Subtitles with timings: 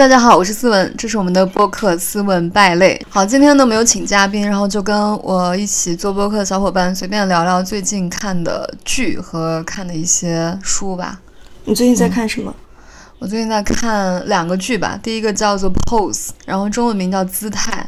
[0.00, 2.98] 大家好，我是思文，这是我们的播客《思文败类》。
[3.10, 11.20] 好，今天呢没有请嘉宾，然后就跟我一起做播客的小伙伴随便聊聊最近看的剧和看的一些书吧。
[11.66, 12.50] 你最近在看什么？
[13.18, 17.86] 我最近在看两个剧吧，第一个叫做《Pose》，然后中文名叫《姿态》，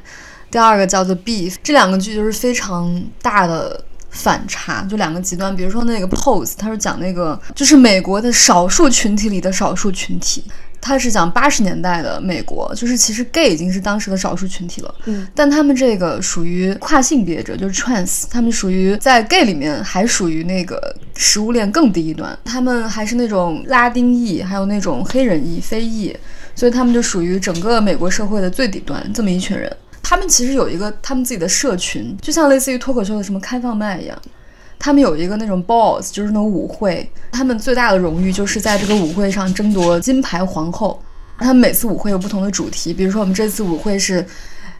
[0.53, 1.53] 第二个叫做《Beef》。
[1.63, 5.57] 这两个剧就是非常大的反差，就两个极端。
[5.57, 10.45] 比如说那个《Pose》，它是讲那个就是美国的少数群体里的少数群体。
[10.83, 26.15] 它是讲八十年代的美国，就是其实 gay 已经是当时的少数群体了，嗯，但他们这个属于跨性别者，就是 trans，他们属于在 gay 里面还属于那个食物链更低一端，他们还是那种拉丁裔，还有那种黑人裔、非裔，
[26.57, 29.75] 所以他们就属于整个美国社会的最底端这么一群人。
[30.03, 34.21] 他们其实有一个他们自己的社群，就像类似于脱口秀的什么开放麦一样。
[34.85, 41.01] 他们有一个那种 balls，就是那种舞会，他们最大的荣誉就是在这个舞会上争夺金牌皇后。
[41.39, 44.27] 他们每次舞会有不同的主题，比如说我们这次舞会是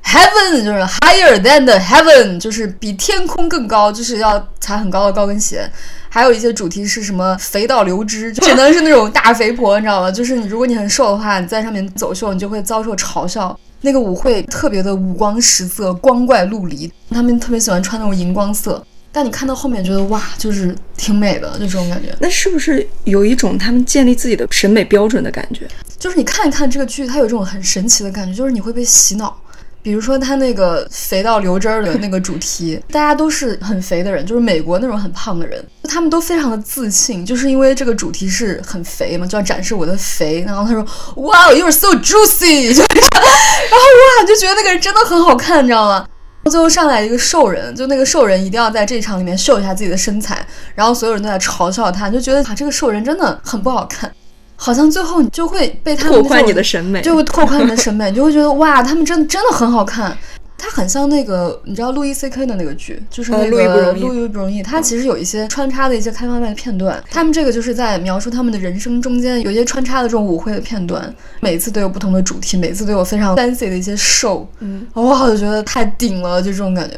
[0.05, 5.71] heaven，就是 higher than the heaven，就是比天空更高，就是要踩很高的高跟鞋。
[6.09, 10.11] 还有一些主题是什么肥到流汁，就只能是那种大肥婆，你知道吗？
[10.11, 13.57] 就是你如果你很瘦的话，你在上面走秀，你就会遭受嘲笑。
[13.83, 18.85] 那个舞会特别的五光十色，光怪陆离，他们特别喜欢穿那种荧光色。
[19.13, 22.15] 但你看到后面觉得哇，就是挺美的，就这种感觉。
[22.19, 25.69] 那是不是有一种他们建立自己的审美标准的感觉？
[25.99, 29.39] 就是你看一看这个剧，它有这种很神奇的感觉，就是你会被洗脑。
[29.85, 40.41] 比如说他那个肥到流汁儿的那个主题，大家都是很肥的人，就是美国那种很胖的人，他们都非常的自信，就是因为这个主题是很肥嘛，就要展示我的肥。
[40.47, 40.87] 然后他说
[41.25, 43.77] 哇 you are so juicy， 就是，然后
[44.21, 46.07] 哇，就觉得那个人真的很好看，你知道吗？
[46.51, 50.45] 最后上来一个兽人，就那个兽人一定要在这一场里面秀一下自己的身材，
[50.75, 54.13] 然后所有人都在嘲笑他，就觉得啊这个兽人真的很不好看，
[54.57, 60.17] 好像最后你就会被他们拓宽你的审美就会拓宽你的审美，你就会觉得哇，他们真的真的很好看。
[60.63, 64.63] 他很像那个，你知道路易 C K 的那个剧，就是那呃个路易不容易路易不容易。
[64.63, 76.97] 他其实有一些穿插的一些开放麦的片段，他们这个就是在描述他们的人生中间有一些穿插的这种舞会的片段，每次都有不同的主题，每次都有非常 fancy 的一些 show，嗯，哇，我就觉得太顶了，就这种感觉，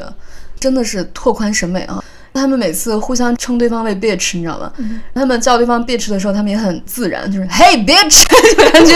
[0.59, 2.03] 真的是拓宽审美啊。
[2.35, 4.69] 他们每次互相称对方为 bitch，你知道吗？
[5.13, 8.23] 他们叫对方 bitch 的时候，他们也很自然，就是 Hey bitch，
[8.55, 8.93] 就 感觉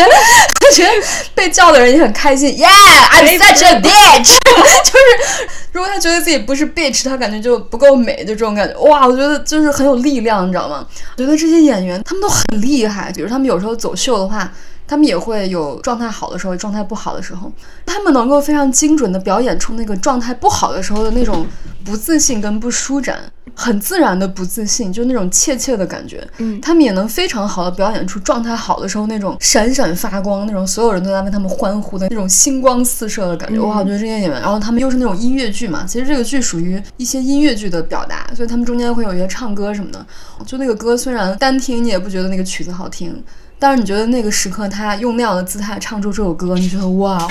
[0.70, 4.38] 感觉被叫的人也很开心，Yeah，I'm such a bitch，
[4.86, 8.78] 就是如果他觉得自己不是 bitch，他感觉就不够美，就这种感觉。
[8.80, 10.86] 哇，我觉得就是很有力量，你知道吗？
[11.18, 14.52] 我觉得这些演员他们都很厉害，比如他们有时候走秀的话。
[14.90, 17.52] 他们也会有状态好的时候，状态不好的时候，
[17.86, 21.46] 他们能够非常精准的表演出那个状态不好的时候的那种
[21.90, 23.20] 不自信跟不舒展，
[23.56, 26.26] 很自然的不自信，就那种怯怯的感觉。
[26.38, 33.60] 嗯他们也能非常好的表演出状态好的时候那种闪闪发光，那种所有人都在为他们欢呼的那种星光四射的感觉。
[33.60, 40.06] 哇，我觉得这些演员，然后他们又是那种音乐剧嘛，其实这个剧属于一些音乐剧的表达，所以他们中间会有一些唱歌什么的。
[40.46, 43.24] 就那个歌虽然单听你也不觉得那个曲子好听。
[43.62, 47.28] 但是你觉得那个时刻，他用那样的姿态唱出这首歌，你觉得哇，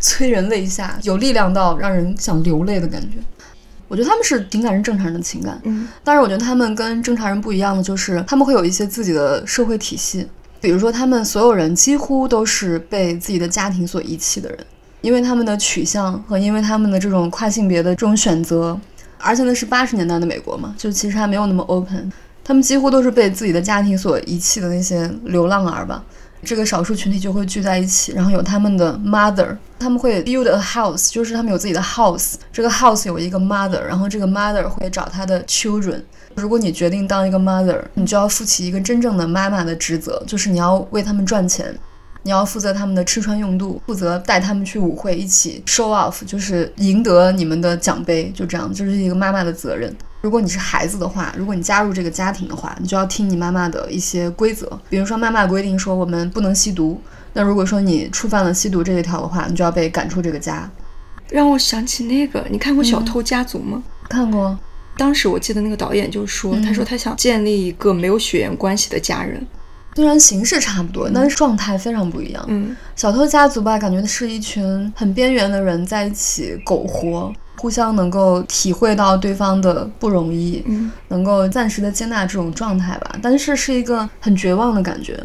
[0.00, 3.18] 催人泪下，有力量到让人想流泪的感觉。
[3.90, 10.24] 我觉得他们是情感是正常人的情感，嗯，但是我觉得他们跟正常人不一样的就是，他们会有一些自己的社会体系，
[10.60, 14.58] 比如说他们所有人几乎都是被自己的家庭所遗弃的人，
[15.00, 18.78] 因为他们的取向和因为他们的这种跨性别的这种选择，
[19.18, 22.12] 而且那是八十年代的美国嘛，就其实还没有那么 open。
[22.44, 26.04] 他们几乎都是被自己的家庭所遗弃的那些流浪儿吧。
[26.42, 36.00] 这个少数群体就会聚在一起，然后有他们的 mother，他们会 build a house，就是他们有自己的 house，这个 house 有一个 mother，然后这个 mother 会找他的 children。
[36.36, 41.76] 如果你决定当一个 mother，你就要负起一个真正的妈妈的职责，就是你要为他们赚钱，
[42.22, 49.94] 你要负责他们的吃穿用度，负责带他们去舞会，一起 show off，就是赢得你们的奖杯，就这样，就是一个妈妈的责任。
[50.22, 54.78] 如果你是孩子的话，如果你加入这个家庭的话，你就要听你妈妈的一些规则。
[54.88, 57.00] 比如说，妈妈规定说我们不能吸毒，
[57.32, 60.70] 那如果说你触犯了吸毒这一条的话，你就要被赶出这个家。
[61.30, 63.82] 让我想起那个，你看过《小偷家族》吗？
[64.08, 64.58] 看过，
[64.96, 69.46] 当时我记得那个导演就说，嗯他说他想建立一个没有血缘关系的家人。
[69.96, 72.44] 虽然形式差不多，但是状态非常不一样。
[72.48, 77.32] 嗯，小偷家族吧，感觉是一群很边缘的人在一起苟活。
[77.60, 83.18] 互相能够体会到对方的不容易，嗯，能够暂时的接纳这种状态吧。
[83.20, 85.22] 但是是一个很绝望的感觉。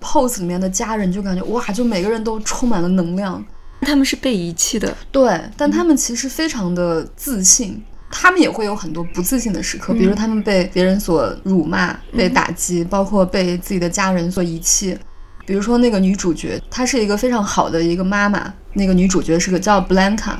[0.00, 3.44] Pose 里面的家人就感觉哇，就每个人都充满了能量，
[3.82, 7.80] 他们是被遗弃的，对，但他们其实非常的自信，
[8.10, 14.98] 他们也会有很多不自信的时刻，比如他们被别人所辱骂、被打击，包括被自己的家人所遗弃。
[15.46, 20.34] 比如说那个女主角，她是一个非常好的一个妈妈，那个女主角是个叫 Blanca，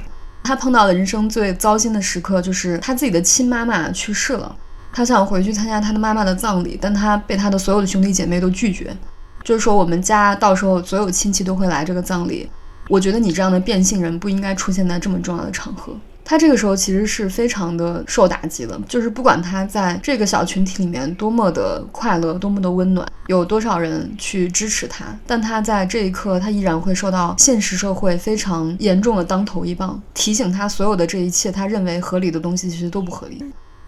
[0.46, 4.54] 他碰到的人生最糟心的时刻就是他自己的亲妈妈去世了，
[4.92, 8.96] 他想回去参加他的妈妈的葬礼，但他被他的所有的兄弟姐妹都拒绝。
[9.42, 12.48] 就是说，我们家到时候所有亲戚都会来这个葬礼。
[12.88, 15.92] 我觉得你这样的变性人不应该出现在这么重要的场合。
[16.28, 33.40] 他这个时候其实是非常的受打击的，就是不管他在这个小群体里面多么的快乐，多么的温暖，有多少人去支持他，但他在这一刻，他依然会受到现实社会非常严重的当头一棒，提醒他所有的这一切，他认为合理的东西其实都不合理。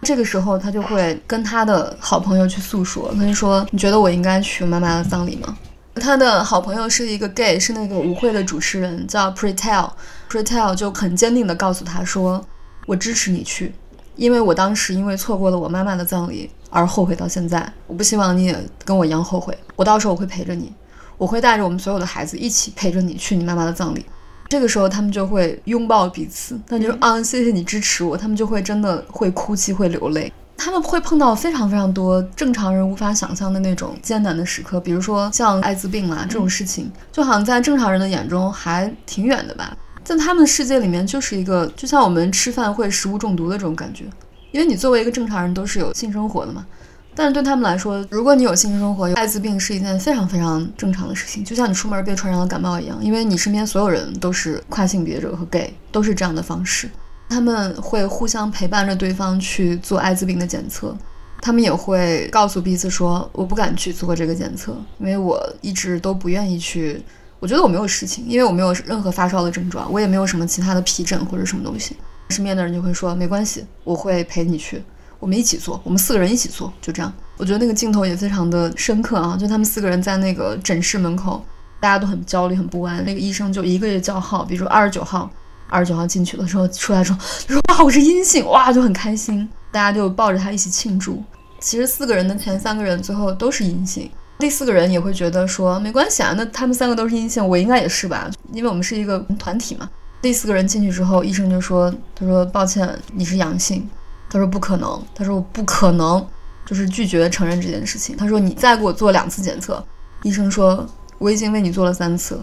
[0.03, 5.57] 这个时候，他就会跟他的好朋友去诉说，他就说：“你觉得我应该去妈妈的葬礼吗？”
[5.95, 9.89] 他的好朋友是一个 gay，是那个舞会的主持人，叫 Pretel。
[10.29, 12.45] Pretel 就很坚定地告诉他说
[12.85, 13.73] ：“我支持你去，
[14.15, 17.71] 因为我当时因为错过了我妈妈的葬礼而后悔到现在。
[17.87, 18.55] 我不希望你也
[18.85, 19.57] 跟我一样后悔。
[19.75, 20.71] 我到时候我会陪着你，
[21.17, 24.05] 我会带着我们所有的孩子一起陪着你去你妈妈的葬礼。”
[24.47, 28.17] 这个时候，他们就会拥抱彼此，那就是啊，谢谢你支持我。
[28.17, 30.31] 他们就会真的会哭泣，会流泪。
[30.57, 39.77] 他们会碰到非常非常多正常人无法想象的那种艰难的时刻，比如说像艾滋病啊这种事情，就好像在正常人的眼中还挺远的吧，
[40.17, 44.05] 在他们的世界里面就是一个，就像我们吃饭会食物中毒的这种感觉。
[44.51, 46.65] 因为你作为一个正常人都是有性生活的嘛，
[47.13, 56.89] 但是对他们来说，如果你有性生活，有艾滋病是一件非常非常正常的事情，就像你出门被传染了感冒一样，因为你身边所有人都是跨性别者和 gay，都是这样的方式。
[57.29, 60.97] 他们会互相陪伴着对方去做艾滋病的检测，
[61.39, 66.99] 他们也会告诉彼此说：“我不敢去做这个检测，因为我一直都不愿意去。
[67.39, 71.95] 我觉得我没有事情，因为我没有任何发烧的症状，我也没有什么其他的皮疹或者什么东西。”
[72.29, 74.83] 身边的人就会说：“没关系，我会陪你去，
[75.19, 81.43] 我们一起做，我们四个人一起做，就这样。”我觉得那个镜头也非常的深刻啊，就他们四个人在那个诊室门口，
[81.79, 85.29] 大家都很焦虑、很不安，那个医生就一个月叫号，比如说二十九号。
[85.71, 91.23] 二十九号进去了之后，出来之后说哇我是阴性，哇就很开心，大家就抱着他一起庆祝。
[91.59, 94.09] 其实四个人的前三个人最后都是阴性，
[94.39, 99.87] 第四个人也会觉得说没关系啊，那他们三个都是阴性，我应该也是吧，因为我们是一个团体嘛。
[100.21, 103.87] 第四个人进去之后，医生就说他说抱歉你是阳性，
[104.29, 106.25] 他说不可能，他说我不可能，
[106.65, 108.15] 就是拒绝承认这件事情。
[108.15, 109.83] 他说你再给我做两次检测，
[110.23, 112.41] 医生说我已经为你做了三次，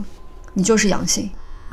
[0.52, 1.30] 你就是阳性。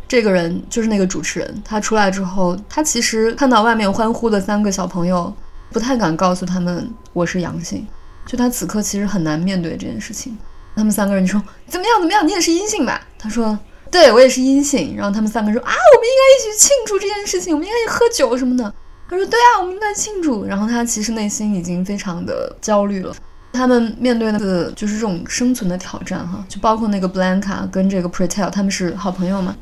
[0.07, 5.33] 这个人就是那个主持人，他出来之后，他其实看到外面欢呼的三个小朋友，
[5.69, 7.85] 不太敢告诉他们我是阳性，
[8.25, 10.37] 就他此刻其实很难面对这件事情。
[10.75, 12.99] 他们三个人就说怎么样怎么样，你也是阴性吧？
[13.19, 13.57] 他说
[13.91, 14.95] 对我也是阴性。
[14.95, 18.73] 然后他们三个人说啊，我们应该一起庆祝这件事情，我们应该喝酒什么的。
[19.09, 20.45] 他说对啊，我们应该庆祝。
[20.45, 23.15] 然后他其实内心已经非常的焦虑了。
[23.51, 29.55] 他们面对的就是这种生存的挑战哈，就包括那个 Blanca 跟这个 Pretel，他们是好朋友嘛。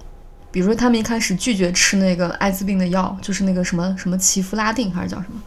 [0.49, 5.41] 比如说，他们一开始拒绝吃那个艾滋病的药，就是那个什么什么奇夫拉定还是叫什么，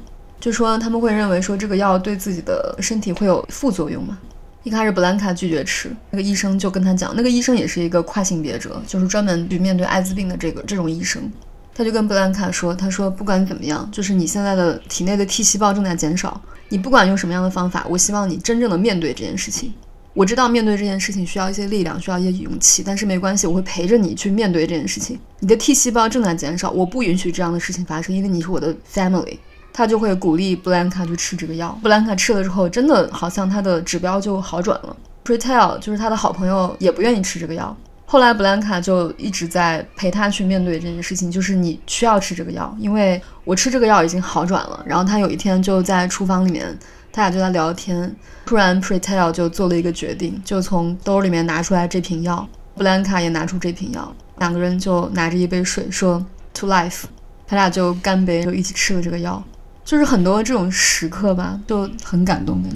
[0.44, 4.18] 就说他们会认为说这个药对自己的身体会有副作用嘛。
[4.62, 11.32] 一开始布兰卡拒绝吃，那个医生就跟他讲，那个医生也是一个跨性别者，就是专门去面对艾滋病的这个这种医生，
[11.74, 19.72] 他就跟布兰卡说，他说不管怎么样，就是你现在的体内的 T 细胞正在减少，你不管用什么样的方法，我希望你真正的面对这件事情。
[20.12, 25.18] 我知道面对这件事情需要一些力量，需要一些勇气，但是没关系，我会陪着你去面对这件事情。
[25.40, 29.38] 你的 T 细胞正在减少，我不允许这样的事情发生，因为你是我的 family。
[29.75, 31.78] 他就会鼓励布兰卡去吃这个药。
[31.83, 34.97] 布兰卡吃了之后，真的好像他的指标就好转了。
[35.25, 37.76] Pretel 就是他的好朋友，也不愿意吃这个药。
[38.07, 44.83] 后来布兰卡就一直在陪他去面对这件事情，就是你需要吃这个药，因为我吃这个药已经好转了。
[44.87, 46.78] 然后他有一天就在厨房里面。
[47.16, 48.12] 他俩就在聊天，
[48.45, 57.04] 突然 Pretel 就做了一个决定，就从兜里面拿出来这瓶药，布兰卡也拿出这瓶药，两个人就拿着一杯水说 To life，
[57.47, 59.40] 他俩就干杯，就一起吃了这个药，
[59.84, 62.68] 就是很多这种时刻吧，都很感动的。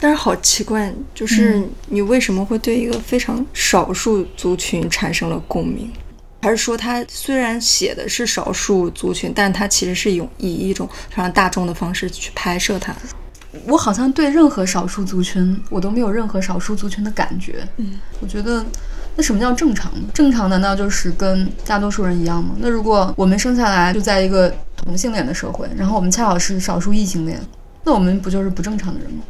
[0.00, 5.90] 但是好奇怪，就是你为什么会对一个非常少数族群产生了共鸣？
[6.42, 12.94] 还是说他虽然写的是少数族群，但他其实是用以一种非常大众的方式去拍摄它？
[13.66, 17.66] 我好像对任何少数族群，我都没有任何少数族群的感觉。
[17.78, 18.62] 嗯，我觉得
[19.16, 20.08] 那什么叫正常呢？
[20.12, 22.54] 正常难道就是跟大多数人一样吗？
[22.58, 27.40] 那如果我们生下来就在一个同性恋的社会，然后我们恰好是少数异性恋，
[27.84, 29.22] 那我们不就是不正常的人吗？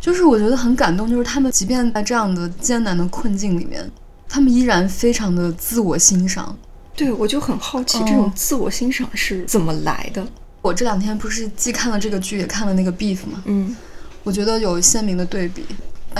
[0.00, 3.88] 就是我觉得很感动，就是他们即便在这样的艰难的困境里面，
[4.28, 6.56] 他们依然非常的自我欣赏。
[6.96, 10.26] 对，我就很好奇，哦这种自我欣赏是怎么来的？
[10.62, 13.76] 我这两天不是既看了这个剧，也看了那个 Beef 嘛，嗯，
[14.24, 15.64] 我觉得有鲜明的对比。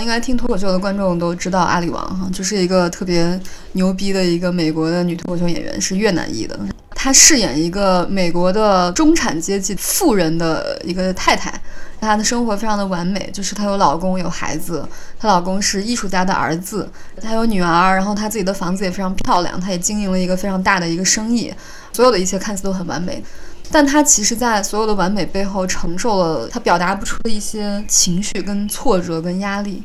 [0.01, 3.39] 应该听脱口秀的观众都知道阿里王哈，就是一个特别
[3.73, 6.59] 牛逼的一个美国的女脱口秀演员，是越南裔的。
[6.95, 11.53] 她饰演一个美国的中产阶级富人的一个太太，
[12.01, 14.85] 她的生活非常的完美，就是她有老公有孩子，
[15.17, 16.89] 她老公是艺术家的儿子，
[17.21, 21.53] 她有女儿，然后她自己的房子也非常漂亮，她也经营了一个非常大的一个生意，
[21.93, 23.23] 所有的一切看似都很完美。
[23.71, 29.83] 但他其实，在所有的完美背后，承受了他表达不出的一些情绪、跟挫折、跟压力。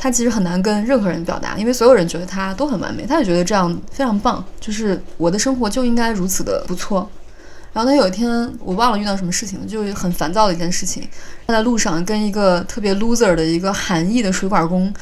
[0.00, 7.10] 他其实很难跟任何人表达，因为所有人觉得他都很完美，他也觉得这样非常棒，就是我的生活就应该如此的不错。
[7.72, 8.30] 然后他有一天，
[8.60, 11.06] 我忘了遇到什么事情了，就是很烦躁的一件事情。
[11.46, 14.92] 他在路上跟一个特别 loser 的一个韩裔的水管工，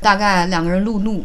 [0.00, 1.24] 大概两个人路怒，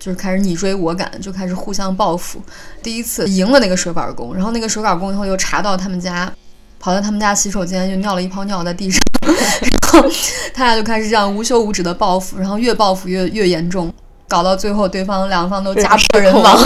[0.00, 2.42] 就是开始你追我赶，就开始互相报复。
[2.82, 6.32] 第一次赢了那个水管工，然后那个水管工以后又查到他们家，
[6.80, 10.08] 跑到他们家洗手间就尿了一泡尿在地上， 然后
[10.54, 13.92] 他俩就开始这样无休无止的报复，然后越报复越越严重，
[14.30, 16.56] 搞到最后对方两方都家破人亡。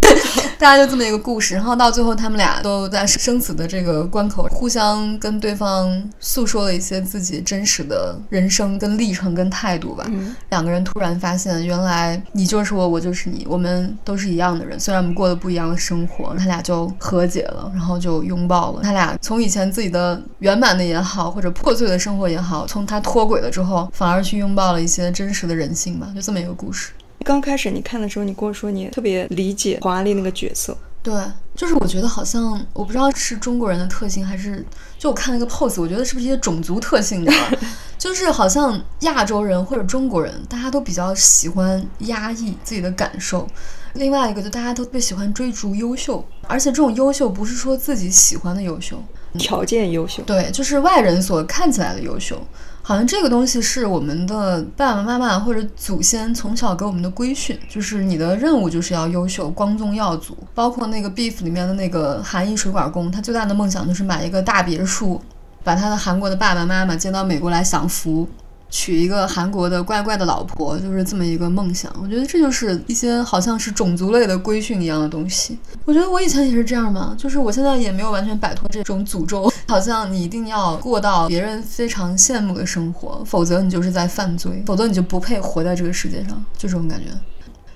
[0.00, 0.16] 对，
[0.58, 1.54] 大家就这么一个故事。
[1.54, 10.04] 然后到最后，他们俩都在生死的这个关口，互相跟对方诉说了一些自己真实的人生跟历程跟态度吧。
[10.08, 18.80] 嗯两个人突然发现，原来你就是我，我就是你，我们都是一样的人，虽然我们过的不一样的生活，他俩就和解了，然后就拥抱了。
[18.82, 26.92] 他俩从以前自己的圆满的也好，或者破碎的生活也好，从他脱轨了之后，反而去拥抱了一些真实的人性吧，就这么一个故事。
[27.24, 31.12] 刚开始你看的时候，你跟我说你特别理解黄安丽那个角色，对，
[31.56, 34.64] 就是我觉得好像我不知道是中国人的特性，还是
[34.98, 37.58] 就我看那个 pose，我觉得是不是一些种族特性，你知道吧？
[37.98, 43.48] 就是好像亚洲人或者中国人，大家都比较喜欢压抑自己的感受。
[43.94, 49.02] 另外一个，就大家都特别喜欢追逐优秀，而且这种优秀不是说自己喜欢的优秀，
[49.38, 52.44] 条件优秀，对，就是外人所看起来的优秀。
[52.86, 60.36] 好像这个东西是我们的爸爸妈妈或者祖先从小给我们的规训，就是你的任务就是要优秀、光宗耀祖。
[60.54, 65.18] 包括那个《Beef》里面的那个韩裔水管工，他最大的梦想就是买一个大别墅，
[65.62, 68.28] 把他的韩国的爸爸妈妈接到美国来享福，
[68.76, 71.94] 娶一个韩国的怪怪的老婆，就是这么一个梦想。
[72.02, 75.56] 我觉得这就是一些好像是种族类的规训一样的东西。
[75.84, 87.06] 我觉得我以前也是这样嘛，就是我现在也没有完全摆脱这种诅咒，好像你一定要过到别人非常羡慕的生活，否则你就是在犯罪，否则你就不配活在这个世界上，就这种感觉。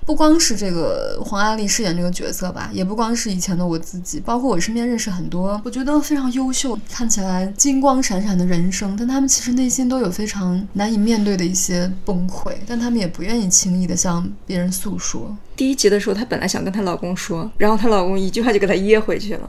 [0.09, 15.37] 不光是这个黄阿丽饰演这个角色吧，也不光是以前的我自己，包括我身边认识很多我觉得非常优秀、看起来金光闪闪的人生，但他们其实内心都有非常难以面对的一些崩溃，但他们也不愿意轻易的向别人诉说。
[15.55, 19.47] 第一集的时候，她本来想跟她老公说，然后她老公一句话就给她噎回去了，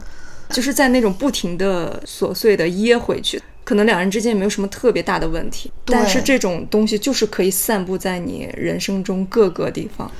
[0.51, 3.41] 就是在那种不停的琐碎的噎回去。
[3.63, 10.11] 可能两人之间也没有什么特别大的问题，但是这种东西就是可以散布在你人生中各个地方。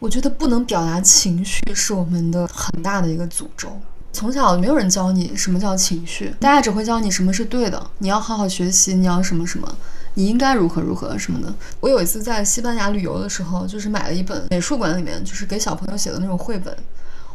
[0.00, 3.70] 我觉得不能表达情绪是我们的很大的一个诅咒。
[4.12, 9.76] 从小没有人教你什么叫情绪，大家只会教你什么是对的，你要好好学习，你要什么什么，
[10.14, 11.54] 你应该如何如何什么的。
[11.78, 16.74] 我有一次在西班牙旅游的时候，就是买了一本美术馆里面就是给小朋友写的那种绘本，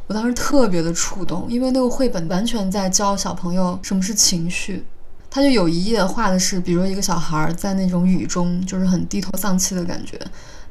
[0.08, 4.84] 我当时特别的触动，因为那个绘本完全在教小朋友什么是情绪。
[5.30, 10.20] 他就有一页画的是，比如一个小孩在那种雨中，就是很低头丧气的感觉，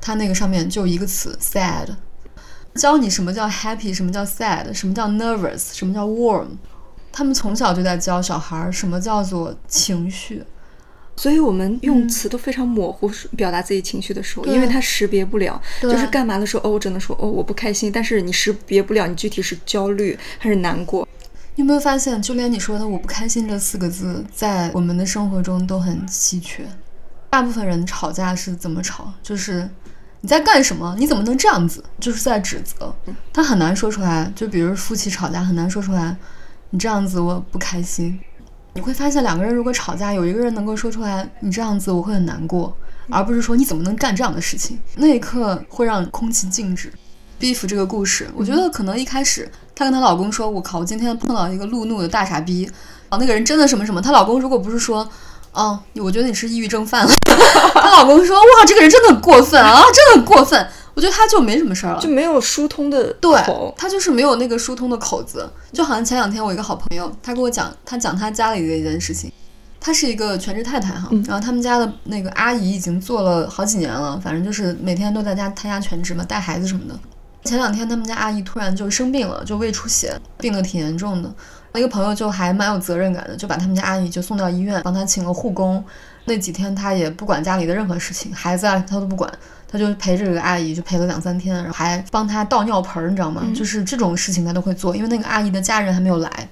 [0.05, 1.89] 他那个上面就一个词 sad，
[2.75, 6.49] 教你什么叫 happy，什么叫 sad，什么叫 nervous，什么叫 warm。
[7.11, 10.45] 他们从小就在教小孩什么叫做情绪。
[11.17, 21.09] 所以我们用词都非常模糊，表达自己情绪的时候，对因为他识别不了，就是干嘛的时候，哦，我只能说哦我不开心，但是你识别不了你具体是焦虑还是难过。
[21.55, 26.67] 你有没有发现，就连你说的“我不开心”这四个字，在我们的生活中都很稀缺。
[27.31, 29.13] 大部分人吵架是怎么吵？
[29.23, 29.71] 就是
[30.25, 30.97] 你在干什么？
[30.99, 31.85] 你怎么能这样子？
[32.01, 32.91] 就是在指责。
[33.31, 34.33] 他很难说出来。
[34.35, 36.17] 就比如夫妻吵架，很难说出来，
[36.71, 38.19] 你这样子我不开心。
[38.73, 42.75] 你会发现，两个人如果吵架，有一个人能够说出来，你这样子我会很难过，
[43.11, 44.81] 而不是说你怎么能干这样的事情。
[44.97, 46.91] 那一刻会让空气静止。
[47.39, 52.67] Beef 这个故事，我觉得可能一开始她跟她老公说：“我靠，我今天碰到一个路怒的大傻逼，
[53.11, 55.07] 啊，那个人真的什么什么。”她老公如果不是说
[55.55, 57.13] ：“哦，我觉得你是抑郁症犯了。
[57.75, 69.33] ”她老公说：“哇，这个人真的很过分啊，真的很过分。”我觉得他就没什么事儿了，就没有疏通的对口，他就是没有那个疏通的口子，就好像前两天我一个好朋友，他跟我讲，他讲他家里的一件事情。
[69.81, 76.97] 她是一个全职太太哈，然后他们家的那个阿姨已经做了好几年了，反正就是每天都在家她家全职嘛，带孩子什么的。
[77.45, 81.35] 前两天他们家阿姨突然就生病了，就胃出血，病得挺严重的。
[81.79, 85.85] 一个朋友就还蛮有责任感的，就把他们家阿姨就送到医院，帮她请了护工。
[86.27, 89.31] 那几天他也不管家里的任何事情，孩子啊他都不管，
[89.69, 93.43] 他就陪着这个阿姨，就陪了两三天，然后还帮她倒尿盆儿，你知道吗？
[93.55, 96.49] 就是这种事情他都会做，因为那个阿姨的家人还没有来。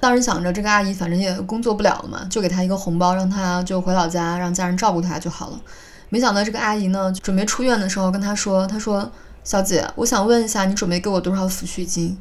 [0.00, 5.60] 当时想着这个阿姨反正也工作不了了嘛，就给她一个红包，让她就回老家，让家人照顾她就好了。
[6.08, 9.12] 没想到这个阿姨呢，准备出院的时候跟她说：“她说
[9.44, 12.16] 小姐，我想问一下，你准备给我多少抚恤金？”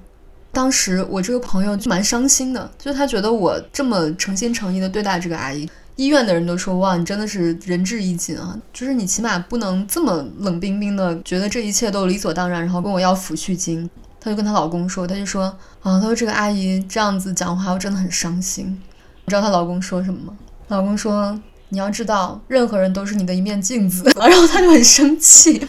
[0.52, 13.90] 当时我这个朋友就蛮伤心的，就他觉得我这么诚心诚意的对待这个阿姨，医院的人都说：“哇，你真的是仁至义尽啊！”就是你起码不能这么冷冰冰的，觉得这一切都理所当然，然后跟我要抚恤金。
[14.20, 15.44] 她就跟她老公说，她就说
[15.82, 18.68] 啊，她说这个阿姨这样子讲话，我真的很伤心。
[18.68, 20.34] 你知道她老公说什么吗？
[20.68, 21.40] 老公说
[21.70, 24.04] 你要知道，任何人都是你的一面镜子。
[24.20, 25.66] 然后她就很生气。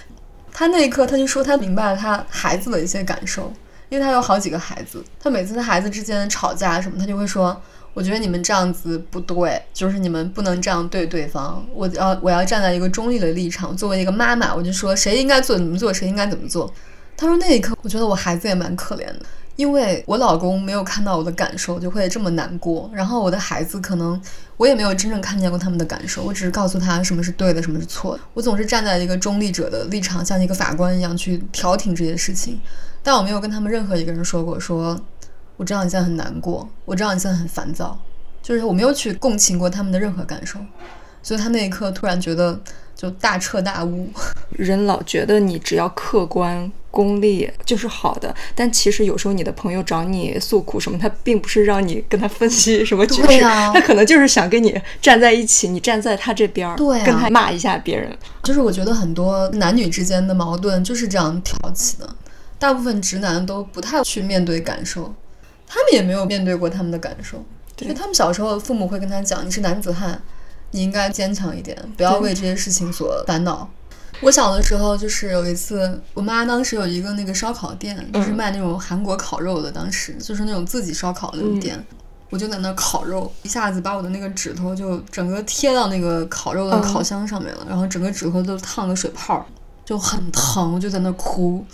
[0.52, 3.52] 她那一刻，她就说她明白了她孩子的一些感受，
[3.92, 7.54] 因为他有好几个孩子，他每次她孩子之间吵架什么，他就会说，
[7.92, 11.62] 我觉得你们这样子不对，就是你们不能这样对对方。
[11.74, 16.72] 我要我要站在一个中立的立场，作为一个妈妈，我就说谁应该做怎么做，谁应该怎么做。
[17.18, 19.20] 他说那一刻，我觉得我孩子也蛮可怜的，
[19.56, 22.90] 因为我老公没有看到我的感受，就会这么难过。
[22.94, 24.18] 然后我的孩子可能
[24.56, 28.22] 我也没有真正看见过他们的感受，我只是告诉他什么是对的，什么是错的。
[28.32, 32.58] 我总是站在一个中立者的立场，像一个法官一样去调停这些事情，
[33.02, 34.98] 但我没有跟他们任何一个人说过，说
[35.56, 37.98] 我知道你现在很难过，我知道你现在很烦躁，
[38.42, 40.58] 就是我没有去共情过他们的任何感受。
[41.22, 42.60] 所以他那一刻突然觉得
[42.96, 44.08] 就大彻大悟。
[44.50, 46.70] 人老觉得你只要客观。
[46.92, 58.14] 功利就是好的，但其实有时候你的朋友找你诉苦什么，他并不是让你跟他分析什么局势，啊、他可能就是想跟你站在一起，你站在他这边，对、啊，跟他骂一下别人。
[58.42, 62.06] 就是我觉得很多男女之间的矛盾就是这样挑起的，
[62.62, 65.12] 大部分直男都不太去面对感受，
[65.66, 67.44] 他们也没有面对过他们的感受，
[67.80, 70.22] 因为他们小时候父母会跟他讲，你是男子汉，
[70.70, 73.68] 你应该坚强一点，不要为这些事情所烦恼。
[74.20, 81.84] 我小的时候就是有一次，我妈当时有一个那个烧烤店，就是卖那种韩国烤肉的，当时就是那种自己烧烤的店，
[82.30, 89.44] 我就在那烤肉，一下子把我的那个指头就整个贴到那个烤肉的烤箱上面了，然后整个指头都烫个水泡，
[89.84, 91.66] 就很疼，我就在那哭。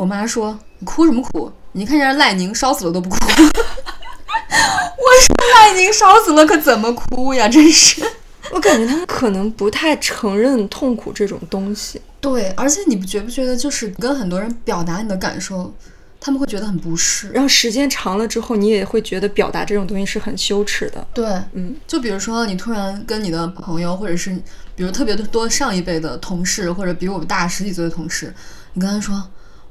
[0.00, 1.52] 我妈说：“你哭什么哭？
[1.72, 3.16] 你看人家赖宁烧死了都不哭。
[3.36, 7.46] ”我说：“赖宁烧死了可怎么哭呀？
[7.46, 8.02] 真是。”
[8.50, 12.00] 我感觉他们可能不太承认痛苦这种东西。
[12.18, 15.70] 对，而且你不觉不觉得，就是跟很多人表达你的感受，
[16.18, 17.28] 他们会觉得很不适。
[17.28, 21.06] 然后时间长了之后，你也会觉得表达这种东西是很羞耻的。
[21.12, 24.30] 对，嗯，就比如说你突然跟你的朋友，或者是
[24.74, 28.32] 比如特别多上一辈的同事，或者比我们大十几岁的同事，
[28.72, 29.22] 你跟他说：“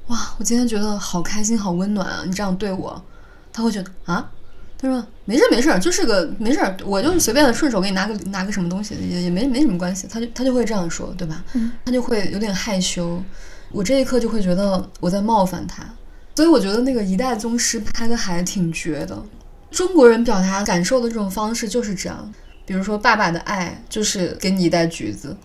[0.09, 3.01] 哇，我今天觉得好开心，好温暖啊！”你这样对我，
[3.51, 4.29] 他会觉得啊。
[4.81, 11.43] 他说：“没事没事，就是个没事，我就是随便的顺手给你拿个拿个什么东西，也也没没什么关系。”他就他就会这样说，对吧？
[11.53, 13.21] 嗯，他就会有点害羞。
[13.71, 15.83] 我这一刻就会觉得我在冒犯他，
[16.33, 19.21] 所以我觉得那个一代宗师拍的还挺绝的。
[19.69, 22.33] 中国人表达感受的这种方式就是这样，
[22.65, 25.35] 比如说爸爸的爱就是给你一袋橘子。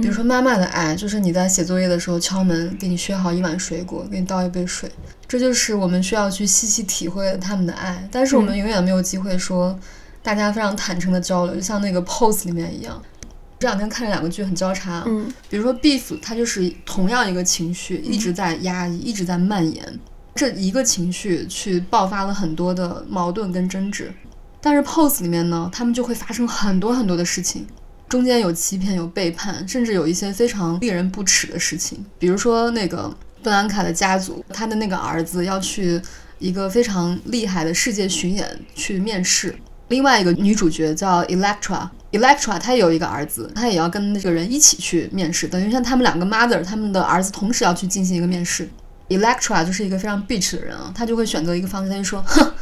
[0.00, 4.90] 比如说妈妈的爱，就是你在写作业的时候敲门，给你削好一碗水果，给你倒一杯水，
[5.26, 8.08] 这就是我们需要去细细体会他们的爱。
[8.10, 9.78] 但是我们永远没有机会说，
[10.22, 13.00] 大家非常坦诚的交流，就像那个 pose 里面一样。
[13.58, 19.98] 这两天看了两个剧很交叉，嗯，比如说 beef，它就是同样一个情绪一直在压抑，一直在蔓延，
[20.34, 24.12] 这一个情绪去爆发了很多的矛盾跟争执。
[24.60, 27.66] 但是 pose 里面呢，他们就会发生很多很多的事情。
[28.08, 32.04] 中间有欺骗，有背叛，甚至有一些非常令人不齿的事情。
[32.18, 36.00] 比如说，那个布兰卡的家族，他的那个儿子要去
[36.38, 39.54] 一个非常厉害的世界巡演去面试。
[39.88, 48.68] 另外一个女主角叫 Electra，Electra 她有一个儿子，她也要跟那个人一起去面试，等于像他们两个 mother，他们的儿子同时要去进行一个面试。
[49.08, 52.52] Electra 就是一个非常 bitch 的人啊，她就会选择一个方式，她就说：“哼，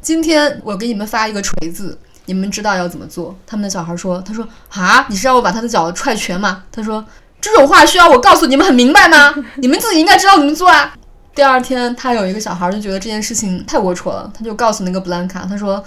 [0.00, 3.36] 今天我给你们发一个锤子。”你们知道要怎么做？
[3.46, 7.04] 他们的小孩说：“他说啊，你是让我把他的脚踹瘸吗？”他说
[7.40, 9.34] ：“这种话需要我告诉你们很明白吗？
[9.56, 10.94] 你们自己应该知道怎么做啊。”
[11.34, 15.82] 第二天，他有一个小孩就觉得这件事情太龌龊了，他就告诉那个布兰卡，他说：“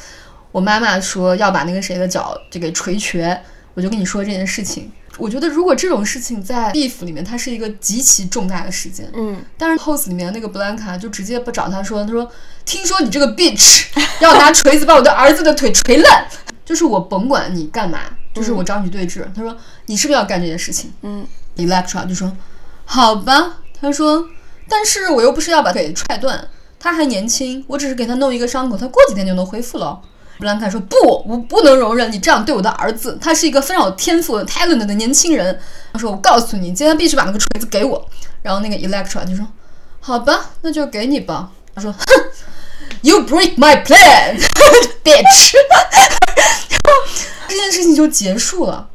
[0.51, 3.41] 我妈妈说要把那个谁的脚就给捶瘸，
[3.77, 4.91] 我就跟你说这件事情。
[5.19, 12.27] 我觉得如果这种事情在 Beef 里面，它是一个极其重大的事件，嗯，但是 Pose 里面那个 Blanca 就直接不找他说，他说
[12.65, 13.85] 听说你这个 bitch
[14.19, 16.27] 要拿锤子把我的儿子的腿锤烂，
[16.65, 17.99] 就是我甭管你干嘛，
[18.33, 19.23] 就是我找你对峙。
[19.35, 20.91] 他说你是不是要干这件事情？
[21.03, 22.35] 嗯，Electra 就说
[22.85, 24.27] 好吧，他说
[24.67, 26.47] 但是我又不是要把腿踹断，
[26.79, 30.01] 他还年轻，我只是给他弄一个伤口，他过几天就能恢复了。
[30.37, 30.95] 布兰卡说：“不，
[31.25, 33.17] 我不能容忍你这样对我的儿子。
[33.19, 35.59] 他是一个非常有天赋 talent 的年轻人。”
[35.91, 38.07] 他说：“我告诉你，今天必须把那个锤子给我。”
[38.43, 39.45] 然后那个 Electra 就说
[39.99, 42.05] ：“好吧，那就给你吧。”他说：“哼
[43.01, 44.39] ，You break my plan,
[45.03, 45.53] bitch。
[46.69, 46.91] ”然后
[47.47, 48.89] 这件事情就结束了。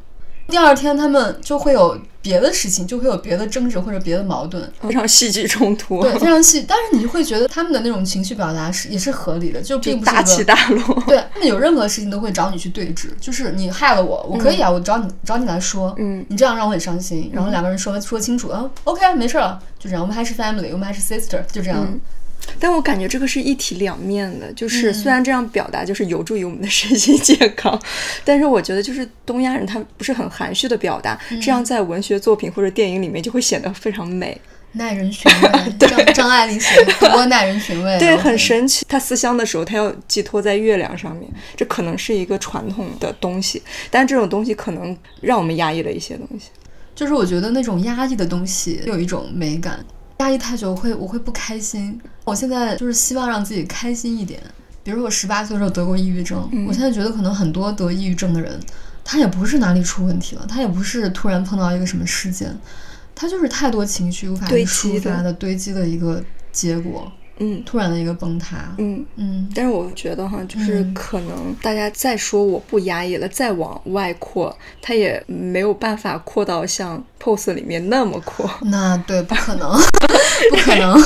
[0.47, 4.67] 第二天他们就会有别的事情，就会有别的争执或者别的矛盾。
[4.81, 11.03] 非常戏剧冲突，对，非常戏，但是你会觉得他们的那种情绪表达是也是合理的，就并不是大起大落。
[11.05, 21.79] 对他们有任何事情都会找你去对峙，就是你害了我，我可以啊，我找你找你来说，嗯你这样让我很伤心，然后两个人说说清楚，啊，OK，没事了，就这样，我们还是 family，我们还是 sister，就这样。
[21.81, 21.99] 嗯
[22.59, 27.79] 但我感觉这个是一体两面的，就是嗯虽然这样表达就是有助于我们的身心健康，
[28.23, 34.39] 但是我觉得就是东亚人他不是很含蓄的表达，嗯这样在文学作品或者电影里面就会显得非常美。
[34.75, 38.83] 耐人寻味， 张张爱玲写的多耐人寻味啊，对，很神奇。
[38.89, 46.47] 她思乡的时候，她要寄托在月亮上面，这可能是一个传统的东西，但这种东西可能让我们压抑了一些东西。
[46.95, 49.85] 就是我觉得那种压抑的东西有一种美感，
[50.19, 51.99] 压抑太久我会我会不开心。
[52.23, 54.41] 我现在就是希望让自己开心一点。
[54.83, 58.59] 比如说我十八岁的时候得过抑郁症，嗯我现在觉得可能很多得抑郁症的人，
[59.03, 62.57] 他也不是哪里出问题了，他也不是突然碰到一个什么事件，
[63.15, 68.73] 他就是太多情绪无法抒发的堆积的一个结果，嗯突然的一个崩塌。
[68.77, 69.05] 嗯。
[69.15, 78.49] 嗯但是我觉得哈，就是嗯可能大家再说我不压抑了，再往外扩，它也没有办法扩到像 pose 里面那么扩。
[78.63, 79.69] 那对，不可能，
[80.51, 80.99] 不可能。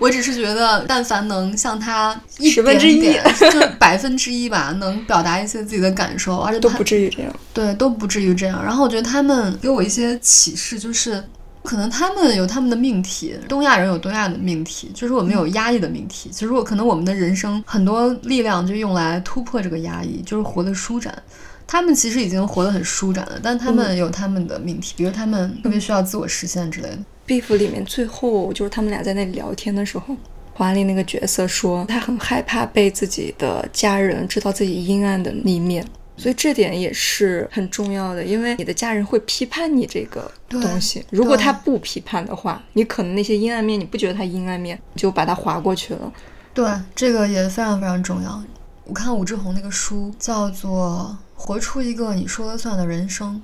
[0.00, 7.32] 我只是觉得，但凡能像他一十分之一就是百分之一吧， 能表达一些自己的感受，而且都不至于这样。
[7.54, 8.62] 对，都不至于这样。
[8.62, 11.22] 然后我觉得他们给我一些启示，就是
[11.66, 16.30] 可能他们有他们的命题，东亚人有东亚的命题，就是我们有压抑的命题。
[16.32, 21.14] 其实我可能我们的人生很多力量就用来突破这个压抑，就是活得舒展。
[21.66, 26.98] 他们其实已经活得很舒展了，但他们有他们的命题，比如他们特别需要自我实现之类的。
[27.26, 30.14] Beef 里面最后就是他们俩在那里聊天的时候，
[30.54, 35.84] 华丽那个角色说他很害怕被自己的家人知道自己阴暗的一面，
[36.16, 41.04] 所以这点也是很重要的，因为你的家人会批判你这个东西。
[41.10, 46.12] 如果他不批判的话，你可能那些阴暗面你不觉得它阴暗面，就把它划过去了。
[46.54, 48.42] 对，这个也非常非常重要。
[48.84, 53.34] 我看武志红那个书叫做《活出一个你说了算的人生》，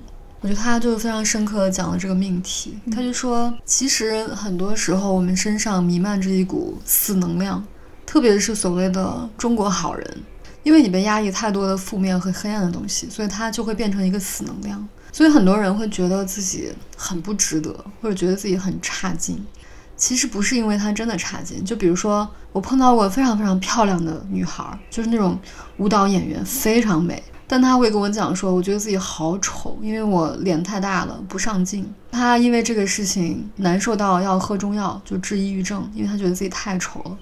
[0.41, 2.79] 我觉得他就非常深刻的讲了这个命题。
[2.91, 7.63] 他就说，其实很多时候我们身上弥漫着一股死能量，
[8.05, 10.17] 特别是所谓的中国好人，
[10.63, 14.87] 因为你被压抑太多的负面和黑暗的东西，所以它就会变成一个死能量。
[15.11, 17.71] 所以很多人会觉得自己很不值得，
[18.01, 19.45] 或者觉得自己很差劲。
[19.95, 25.37] 其实不是因为她真的差劲，就比如说我碰到过非常非常漂亮的女孩，就是那种
[25.77, 31.87] 舞蹈演员，非常美，但她会跟我讲说，我觉得自己好丑，因为我脸太大了，不上镜。
[32.11, 37.17] 她因为这个事情难受到要喝中药，就治抑郁症，因为她觉得自己太丑了。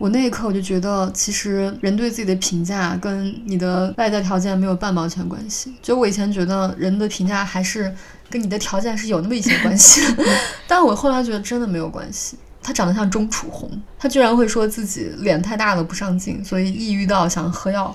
[0.00, 5.74] 我那一刻我就觉得，其实人对自己的评价跟你的外在条件没有半毛钱关系。
[5.82, 7.94] 就我以前觉得人的评价还是
[8.30, 10.00] 跟你的条件是有那么一些关系，
[10.66, 12.38] 但我后来觉得真的没有关系。
[12.62, 17.94] 他长得像钟楚红，他居然会说自己脸太大了不上镜，所以抑郁到想喝药。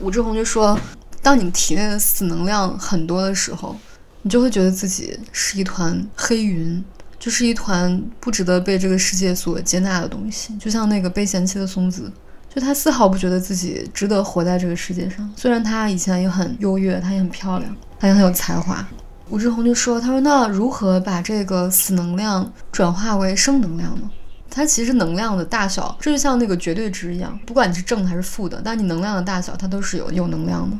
[0.00, 0.76] 武志红就说，
[1.22, 3.76] 当你体内的死能量很多的时候，
[4.22, 6.84] 你就会觉得自己是一团黑云，
[7.24, 12.12] 就是一团不值得被这个世界所接纳的东西，就像那个被嫌弃的松子，
[12.54, 15.32] 就她丝毫不觉得自己值得活在这个世界上。
[15.34, 18.86] 虽然她以前也很优越，她也很漂亮，她也很有才华。
[19.30, 24.10] 武志红就说：“他说那如何把这个死能量转化为生能量呢？
[24.50, 30.78] 它其实能量的大小，这就像那个绝对值一样，不管你是正的还是负的，但你能量的大小它都是有有能量的。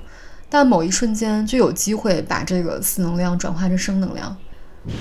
[0.50, 4.37] 但某一瞬间就有机会把这个死能量转化成生能量，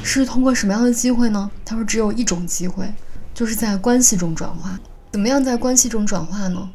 [0.04, 1.50] 是通过什么样的机会呢？
[1.65, 2.91] 他说只有一种机会，
[3.34, 4.80] 就是在关系中转化。
[5.12, 6.69] 怎么样在关系中转化呢？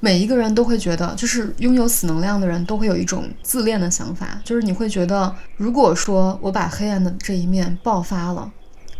[0.00, 8.50] 每一个人都会觉得，就是拥有死能量的人都会有一种自恋的想法，就是你会觉得，如果说我把黑暗的这一面爆发了，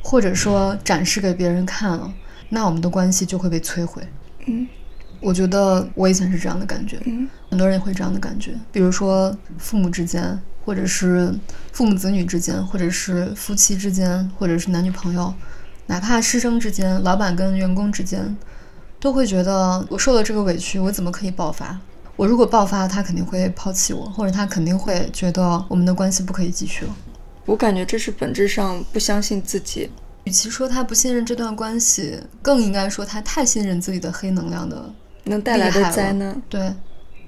[0.02, 2.12] 或者说展示给别人看了，
[2.48, 4.02] 那我们的关系就会被摧毁。
[4.46, 4.66] 嗯
[5.20, 10.36] 我觉得我以前是这样的感觉，嗯很多人也会这样的感觉，比如说父母之间，
[10.68, 11.34] 或者是
[11.72, 15.32] 父母子女之间，或者是夫妻之间，或者是男女朋友，
[15.86, 18.36] 哪怕师生之间、老板跟员工之间，
[19.00, 21.80] 都会觉得我受了这个委屈，我怎么可以爆发？
[22.16, 26.94] 我如果爆发，他肯定会抛弃我，或者他肯定会觉得我们的关系不可以继续了。
[27.46, 29.88] 我感觉这是本质上不相信自己。
[30.24, 34.92] 与其说他不信任这段关系，更应该说他太信任自己的黑能量的
[35.24, 36.42] 能带来的灾难。
[36.50, 36.70] 对，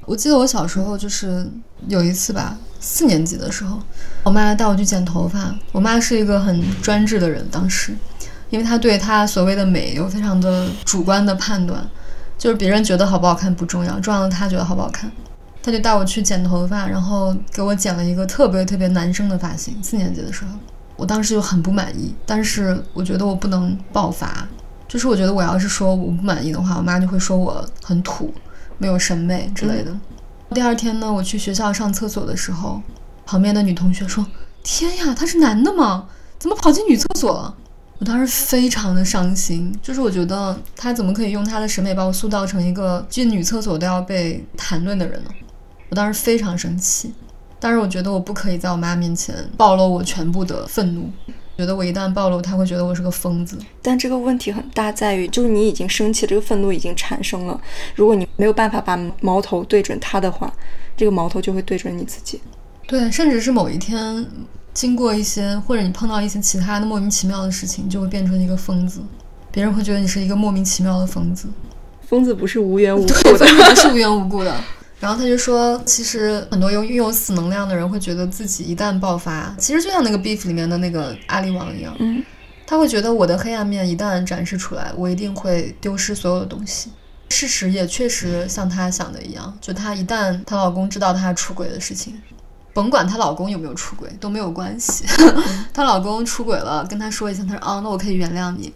[0.07, 1.49] 我记得我小时候就是
[1.87, 3.79] 有一次吧，四年级的时候，
[4.25, 5.55] 我妈带我去剪头发。
[5.73, 7.95] 我妈是一个很专制的人，当时，
[8.49, 11.89] 因为她对她所谓的美有非常的主观的判断，
[12.37, 15.11] 就是别人觉得好不好看不重要，重要的她觉得好不好看。
[15.63, 19.81] 她就带我去剪头发，然后给我剪了一个特别特别男生的发型。
[19.83, 20.51] 四年级的时候，
[20.97, 24.49] 我当时就很不满意，但是我觉得我不能爆发，
[24.89, 28.33] 就是我觉得我要是说我不满意的话，我妈就会说我很土。
[28.81, 29.95] 没有审美之类的。
[30.55, 32.81] 第二天呢，我去学校上厕所的时候，
[33.27, 34.27] 旁边的女同学说
[34.65, 36.09] ：“天呀，他是男的吗？
[36.39, 37.55] 怎么跑进女厕所了？”
[38.01, 45.31] 我当时非常的伤心，就是我觉得他怎么可以用他的审美把我塑造成一个进女厕所都要被谈论的人呢？
[45.91, 47.13] 我当时非常生气，
[47.61, 51.11] 但是我觉得我不可以在我妈面前暴露我全部的愤怒。
[51.61, 53.59] 觉得我一旦暴露，他会觉得我是个疯子。
[53.83, 57.61] 但这个问题很大，在于就是你已经生气，这个愤怒已经产生了。
[57.95, 60.51] 如果你没有办法把矛头对准他的话，
[60.97, 62.41] 这个矛头就会对准你自己。
[62.87, 64.27] 对，甚至是某一天
[64.73, 69.01] 经过一些，或者你碰到一些其他的莫名其妙的事情，就会变成一个疯子。
[69.53, 71.47] 别人会觉得你是一个莫名其妙的疯子。
[72.09, 73.15] 疯子不是无缘无故，的。
[73.15, 74.57] 疯子不是无缘无故的。
[75.01, 82.23] 然后他就说，其实很多拥拥有死能量的人会觉得自己一旦爆发，其实就像那个 Beef 里面的那个阿里王一样，嗯，
[82.67, 86.91] 他会觉得我的黑暗面一旦展示出来，我一定会丢失所有的东西。
[87.31, 92.21] 事实也确实像她想的一样，就她一旦她老公知道她出轨的事情，
[92.75, 95.05] 甭管她老公有没有出轨都没有关系，
[95.73, 98.71] 她老公出轨了，跟她说一下，她说啊，那我可以原谅你。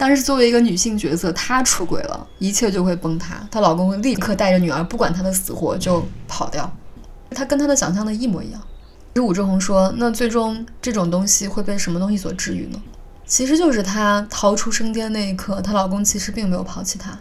[0.00, 3.46] 但是作为一个女性角色，她出轨了，一切就会崩塌。
[3.50, 6.72] 她老公会立刻带着女儿，不管她的死活就跑掉。
[7.32, 8.58] 她跟她的想象的一模一样。
[9.12, 12.80] 其实武志红说，那最终这种东西会被什么东西所治愈呢？
[13.26, 17.18] 其实就是她逃出生天那一刻，她老公其实并没有抛弃她，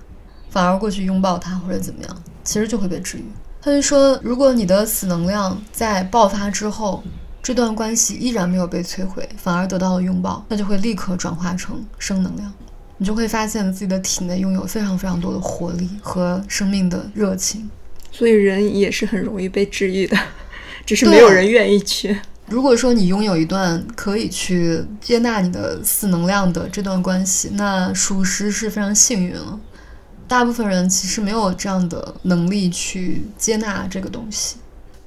[0.50, 3.26] 反而过去拥抱她或者怎么样，其实就会被治愈。
[3.62, 7.04] 他就说，如果你的死能量在爆发之后，
[7.44, 12.54] 这段关系依然没有被摧毁，反而得到了拥抱，那就会立刻转化成生能量。
[13.00, 17.68] 你就会发现自己的体内拥有非常非常多的活力和生命的热情。
[18.12, 20.18] 所以人也是很容易被治愈的，
[20.86, 22.20] 只是没有人愿意去。
[22.48, 29.60] 如果说你拥有一段可以去接纳你的四能量的这段关系，那属实是非常幸运了。
[30.28, 34.58] 大部分人其实没有这样的能力去接纳这个东西。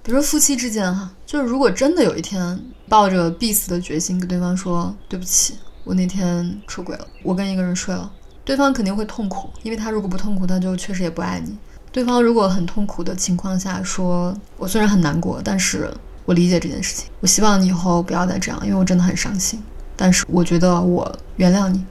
[0.03, 5.55] 比如说夫妻之间哈，就是如果真的有一天抱着必死的决心跟对方说对不起。
[5.85, 8.11] 我那天出轨了，我跟一个人睡了，
[8.45, 11.57] 对方肯定会痛苦，因为他如果不痛苦，他就确实也不爱你。
[11.91, 15.93] 对方如果很痛苦的情况下说，我虽然很难过，但是
[16.25, 19.63] 我理解这件事情，我希望你以后不要再这样，因为我真的很伤心。
[19.97, 21.85] 但是我觉得我原谅你，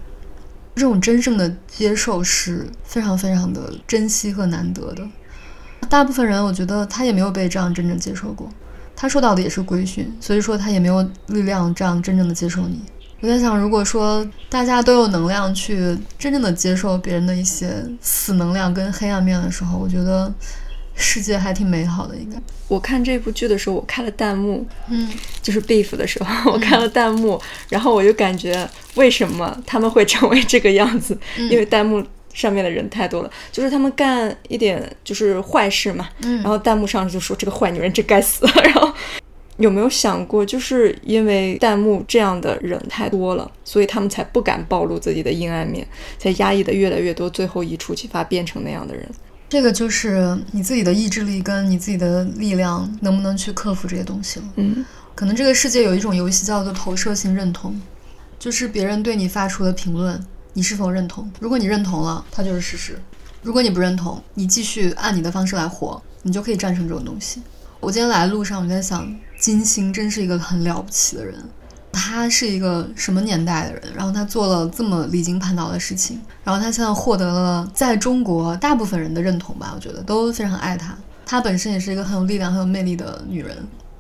[0.76, 5.08] 这种真正的接受是非常非常的珍惜和难得的。
[5.90, 8.50] 大部分人我觉得他也没有被这样真正接受过，
[8.96, 12.82] 他受到的也是规训，所以说他也没有力量这样真正的接受你。
[13.22, 20.34] 我在想，如果说大家都有能量去真正的接受别人的一些死能量跟黑暗面的时候，我觉得
[20.96, 22.16] 世界还挺美好的。
[22.16, 25.08] 应该，我看这部剧的时候，我看了弹幕，嗯，
[25.40, 31.16] 就是 beef 的时候，我看了弹幕，然后我就感觉为什么他们会成为这个样子？
[31.38, 32.04] 因为弹幕
[32.34, 38.92] 上面的人太多了，就是他们干一点就是坏事嘛，嗯然后弹幕上就说这个坏女人真该死， 然后。
[39.62, 49.10] 有没有想过，就是因为弹幕这样的人太多了，所以他们才不敢暴露自己的阴暗面，才压抑的越来越多，最后一触即发，变成那样的人。
[49.48, 54.46] 这个就是你自己的意志力跟你自己的力量能不能去克服这些东西了。
[54.56, 57.80] 嗯可能这个世界有一种游戏叫做投射性认同，
[58.40, 60.20] 就是别人对你发出的评论，
[60.54, 61.30] 你是否认同？
[61.40, 62.94] 如果你认同了，它就是事实；
[63.44, 67.42] 如果你不认同，你继续按你的方式来活，你就可以战胜这种东西。
[67.82, 71.36] 我今天来的路上，我就在想，金星真是一个很了不起的人。
[71.92, 73.94] 他是一个什么年代的人？
[73.94, 80.96] 然后他做了这么离经叛道的事情，然后他现在获得了在中国大部分人的认同吧，我觉得都非常爱他。
[81.26, 83.58] 她本身也是一个很有力量、很有魅力的女人。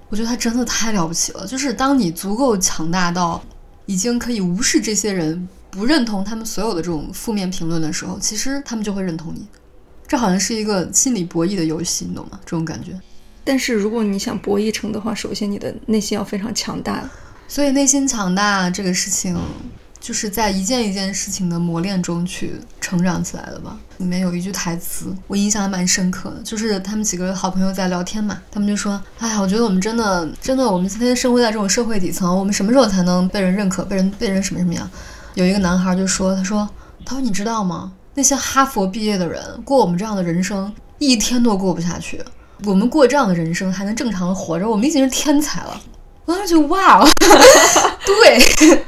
[0.09, 1.45] 我觉得她真的太了不起了。
[1.45, 3.41] 就是当你足够强大到
[3.85, 9.45] 已经可以无视这些人不认同他们所有的这种负面评论的时候，其实他们就会认同你。
[10.07, 12.39] 这好像是一个心理博弈的游戏，你懂吗？
[12.45, 12.99] 这种感觉。
[13.51, 17.03] 但是如果你想博弈成的话，首先你的内心要非常强大。
[17.49, 19.37] 所以内心强大这个事情，
[19.99, 23.77] 就是在一件一件事情的磨练中去成长起来的吧。
[23.97, 34.89] 里面有一句台词，我印象还蛮深刻的，就是他们几个好朋友在聊天嘛，他们就说：“哎呀，我觉得我们真的真的，我们今天生活在这种社会底层，我们什么时候才能被人认可，被人被人什么什么样？”
[35.35, 36.69] 有一个男孩就说：“他说，
[37.05, 37.91] 他说你知道吗？
[38.13, 42.23] 那些哈佛毕业的人过我们这样的人生，一天都过不下去。
[42.65, 45.81] 我们过这样的人生还能正常的活着，我们已经是天才了。”
[46.25, 47.07] 我当时就哇哦，
[48.05, 48.83] 对。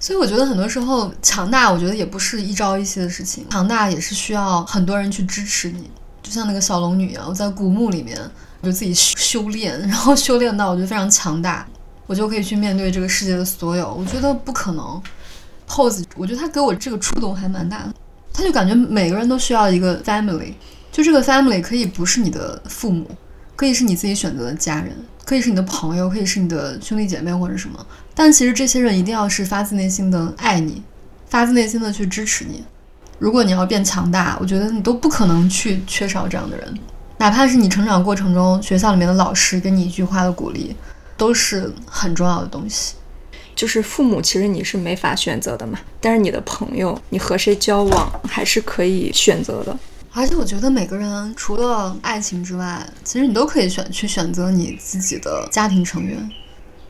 [0.00, 5.90] 所以我觉得很多时候强大，我觉得也不是一朝一夕的事情，强大也是需要很多人去支持你。
[6.22, 8.18] 就像那个小龙女一样，我在古墓里面，
[8.60, 11.66] 我就自己修修炼，然后修炼到我觉得非常强大，
[12.06, 13.92] 我就可以去面对这个世界的所有。
[13.92, 15.02] 我觉得不可能。
[15.68, 17.92] Pose，我觉得他给我这个触动还蛮大的，
[18.32, 20.54] 他就感觉每个人都需要一个 family，
[20.90, 23.08] 就这个 family 可以不是你的父母，
[23.54, 27.84] 可以是你自己选择的家人，可以是你的朋友，可以是你的兄弟姐妹或者什么。
[28.14, 30.82] 但其实这些人一定要是发自内心的爱你，
[31.28, 32.64] 发自内心的去支持你。
[33.18, 36.78] 如果你要变强大，我觉得你都不可能去缺少这样的人，
[37.18, 40.74] 哪怕是你成长过程中学校里面的老师给你一句话的鼓励，
[41.16, 42.94] 都是很重要的东西。
[43.54, 49.76] 就是父母，其实你是没法选择的嘛，但是你的朋友，你和谁交往还是可以选择的。
[50.18, 56.28] 而且我觉得每个人除了爱情之外，其实你都可以选去选择你自己的家庭成员。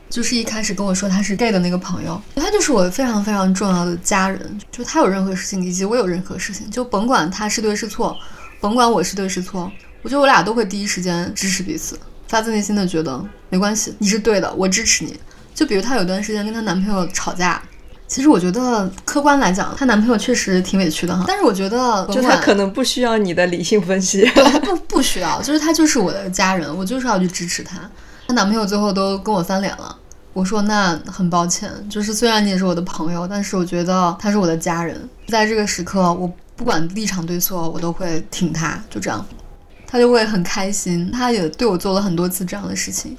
[0.09, 4.59] 就是一开始跟我说他是 gay 的那个朋友，他就是我非常非常重要的家人。
[4.71, 8.17] 就他有任何事情，以及我有任何事情，就甭管他是对是错，
[8.59, 15.15] 甭管我是对是错，我觉得我俩都会第一时间支持彼此，发自内心的觉得没关系，你是对的，我支持你。
[15.53, 17.61] 就比如她有段时间跟她男朋友吵架，
[18.09, 21.23] 其实我觉得客观来讲，她男朋友确实挺委屈的哈。
[21.27, 27.77] 但是我觉得，就他可能不需要你的理性分析，对不不需要，就是他就是我的家人，我就是要去支持他。
[28.27, 29.95] 她男朋友最后都跟我翻脸了，
[30.33, 39.23] 我说那很抱歉，就是虽然你也是我的朋友，但是我觉得他是我的家人，在这个时刻，我不管立场对错，我都会挺他，就这样，
[39.85, 41.11] 他就会很开心。
[41.11, 43.15] 他也对我做了很多次这样的事情。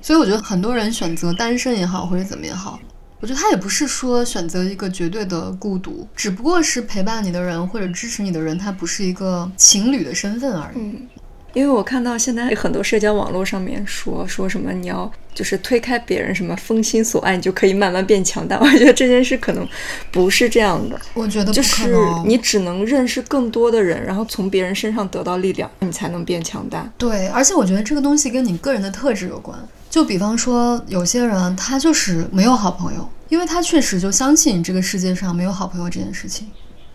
[0.00, 2.78] 所以我觉得很多人选择单身也好，或者怎么也好，
[3.22, 11.06] 我觉得他也不是说选择一个绝对的孤独，只不过是陪伴你的人或者支持你的人，他不是一个情侣的身份而已。
[11.54, 18.58] 因为我看到现在很多社交网络上面说说什么你要就是推开别人什么封心所爱，你就可以慢慢变强大。
[18.60, 19.66] 我觉得这件事可能
[20.10, 26.90] 不是这样的，我觉得就是你只能认识更多的人，然后从别人身上得到力量，你才能变强大。
[26.96, 29.58] 对，而且我觉得这个东西跟你个人的特质有关。
[29.90, 36.48] 就比方说，有些人他就是没有好朋友，因为他确实就相信这个世界上没有好朋友这件事情，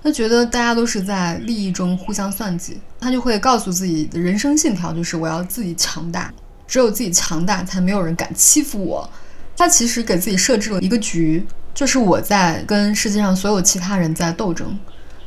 [0.08, 6.34] 他觉得大家都是在利益中互相算计，他就会告诉自己的人生信条就是我要自己强大，
[6.65, 9.10] 只有自己强大，才没有人敢欺负我。
[9.58, 14.80] 他其实给自己设置了一个局，就是我在跟世界上所有其他人在斗争。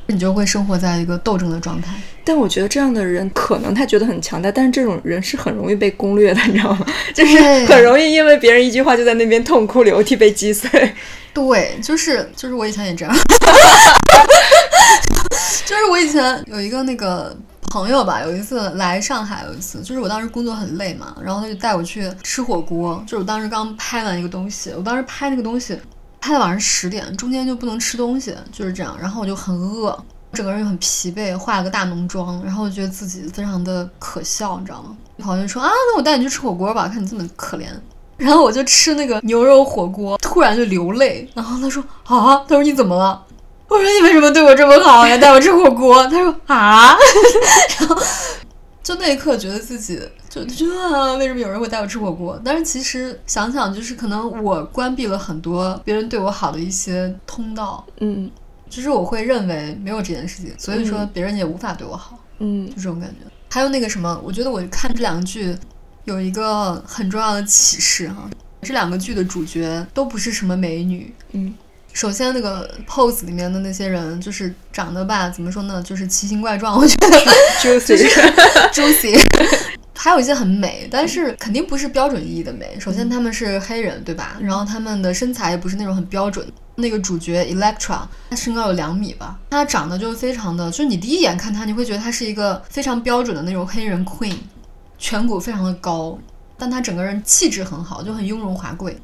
[0.07, 6.87] 你就会生活在一个斗争的状态，但我觉得这样的人可能他觉得很强大，但是这种人是很容易被攻略的，你知道吗？
[7.14, 10.95] 就是很容易因为别人一句话就在那边痛哭流涕被击碎。
[11.33, 13.14] 对，就是就是我以前也这样，
[15.70, 17.33] 就是我以前有一个那个
[17.70, 25.78] 朋友吧，有一次来上海，有一次就是我当时工作很累嘛，然后他就带我去吃火锅，就是我当时刚拍完一个东西，我当时拍那个东西。
[26.20, 28.94] 拍到晚上十点，中间就不能吃东西，就是这样。
[29.00, 29.96] 然后我就很饿，
[30.33, 34.95] 整个人又很疲惫，化了个大浓妆，然后我觉得自己非常的可笑，你知道吗？
[35.18, 37.68] 朋友就说啊，那我带你去吃火锅吧，看你这么可怜。
[38.18, 41.26] 然后我就吃那个牛肉火锅，突然就流泪。
[41.32, 43.24] 然后他说啊，他说你怎么了？
[43.71, 46.07] 我说你为什么对我这么好呀，带我吃火锅？
[46.09, 46.95] 他说啊，
[47.81, 47.97] 然后。
[48.83, 50.64] 就那一刻觉得自己就这
[51.18, 52.41] 为什么有人会带我吃火锅？
[52.45, 57.87] 但是其实想想，就是可能我关闭了很多别人对我好的一些通道。
[58.01, 58.29] 嗯，
[58.68, 62.18] 就是我会认为没有这件事情，所以说别人也无法对我好。
[62.39, 63.31] 嗯，就这种感觉。
[63.51, 65.55] 还有那个什么，我觉得我看这两个剧
[66.05, 68.29] 有一个很重要的启示哈，
[68.62, 71.14] 这两个剧的主角都不是什么美女。
[71.33, 71.55] 嗯。
[71.93, 76.78] 首先，那个 pose 里面的那些人，就是长得吧，怎么说呢，就是奇形怪状。
[76.78, 77.09] 我觉得
[77.61, 79.20] juicy，juicy，
[79.95, 82.76] 还有一些很美，但是肯定不是标准意义的美。
[82.78, 84.36] 首先，他们是黑人，对吧？
[84.41, 86.47] 然后他们的身材也不是那种很标准。
[86.76, 94.36] 那个主角 Electra，她身高有两米吧，她长得就非常的，就是你第一眼看她，你会觉得她是一个非常标准的那种黑人 queen，
[94.99, 96.18] 颧骨非常的高，
[96.57, 98.97] 但她整个人气质很好，就很雍容华贵。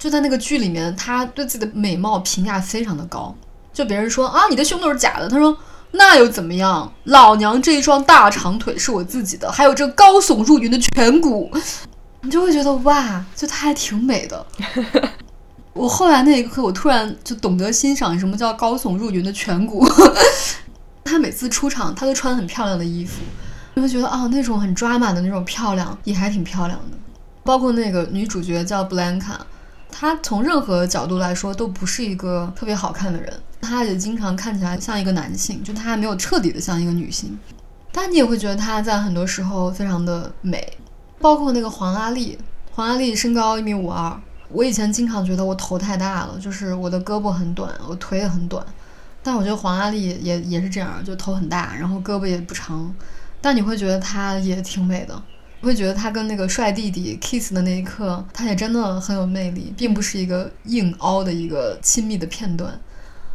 [0.00, 3.32] 就在那个剧里面，他对自己的美貌评价非常的高。
[3.70, 5.54] 就别人说啊，你的胸都是假的，他说
[5.92, 6.90] 那又怎么样？
[7.04, 11.50] 老娘这一双大长腿是我自己的，还有这高耸入云的颧骨，
[12.22, 14.46] 你就会觉得哇，就她还挺美的。
[15.74, 19.86] 我后来那一刻，我突然就懂得欣赏什么叫高耸入云的颧骨。
[21.04, 23.20] 她每次出场，她都穿很漂亮的衣服，
[23.74, 26.96] 你会觉得啊、那种很抓马的那种漂亮，也还挺漂亮的。
[27.42, 29.46] 包括那个女主角叫布兰卡，
[29.92, 37.38] 他从任何角度来说都不是一个特别好看的人，他也经常看起来像一个男性，就他还没有彻底的像一个女性。
[37.92, 40.76] 但你也会觉得他在很多时候非常的美，
[41.18, 42.38] 包括那个黄阿丽，
[42.70, 44.16] 黄阿丽身高一米五二，
[44.48, 48.64] 我以前经常觉得我头太大了，就是我的胳膊很短，我腿也很短。
[49.22, 52.94] 但我觉得黄阿丽也也是这样，就头很大，然后胳膊也不长，
[53.40, 55.22] 但你会觉得她也挺美的。
[55.60, 62.72] 我会觉得他跟那个帅弟弟 kiss 的那一刻，他也真的很有魅力，并不是一个硬凹的一个亲密的片段。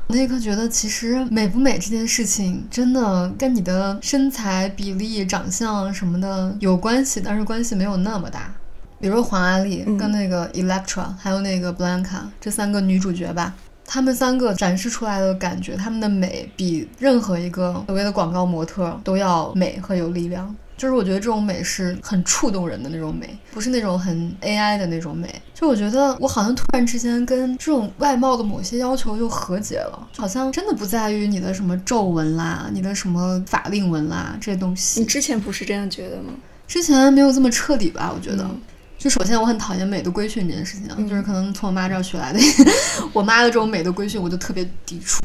[0.07, 8.53] 那一刻觉得，其实美不美这件事情，真的跟你的身材、比例、长相什么的有关系，但是关系没有那么大。
[8.99, 13.53] 比如黄阿丽跟那个 Electra，、还有那个 Blanca 这三个女主角吧，
[13.85, 20.55] 她们三个展示出来的感觉，她们的美比任何一个所谓的广告模特都要美和有力量。
[20.77, 25.41] 就是我觉得这种美是很触动人的那种美，不是那种很 AI 的那种美。
[25.53, 34.99] 就我觉得我好像突然之间跟这种外貌的某些要求又和解了，好像真的不在于你的什么皱纹啦、你的什么法令纹啦这些东西。
[34.99, 36.33] 你之前不是这样觉得吗？
[36.67, 38.11] 之前没有这么彻底吧？
[38.13, 38.43] 我觉得。
[38.43, 38.61] 嗯
[38.97, 42.39] 就首先我很讨厌美的规训这件事情啊，就是可能从我妈这儿学来的。
[43.13, 45.21] 我妈的这种美的规训，我就特别抵触。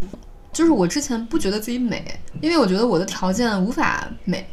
[0.52, 2.04] 就是我之前不觉得自己美，
[2.42, 4.46] 因为我觉得我的条件无法美，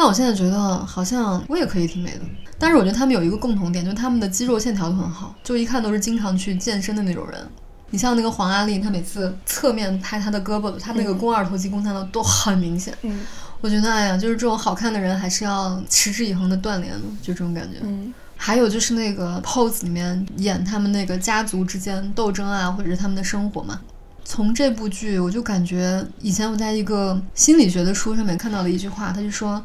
[0.00, 2.20] 但我现在觉得好像我也可以挺美的。
[2.58, 7.46] 但是我觉得他们有一个共同点，就是他们的肌肉线条都很好，就一看都是经常去健身的那种人。
[7.90, 12.94] 你像那个黄阿丽，她每次侧面拍她的胳膊，她那个肱二头肌、肱三头都很明显。
[13.02, 13.20] 嗯
[13.60, 17.76] 我觉得，哎呀，就是这种好看的人，还是要持之以恒的锻炼的，就这种感觉。
[17.82, 23.78] 嗯还有就是那个 Pose 里面演他们那个家族之间斗争啊，或者是他们的生活嘛。
[24.24, 29.60] 从这部剧，我就感觉以前我在一个心理学的书上面看到了一句话，他就说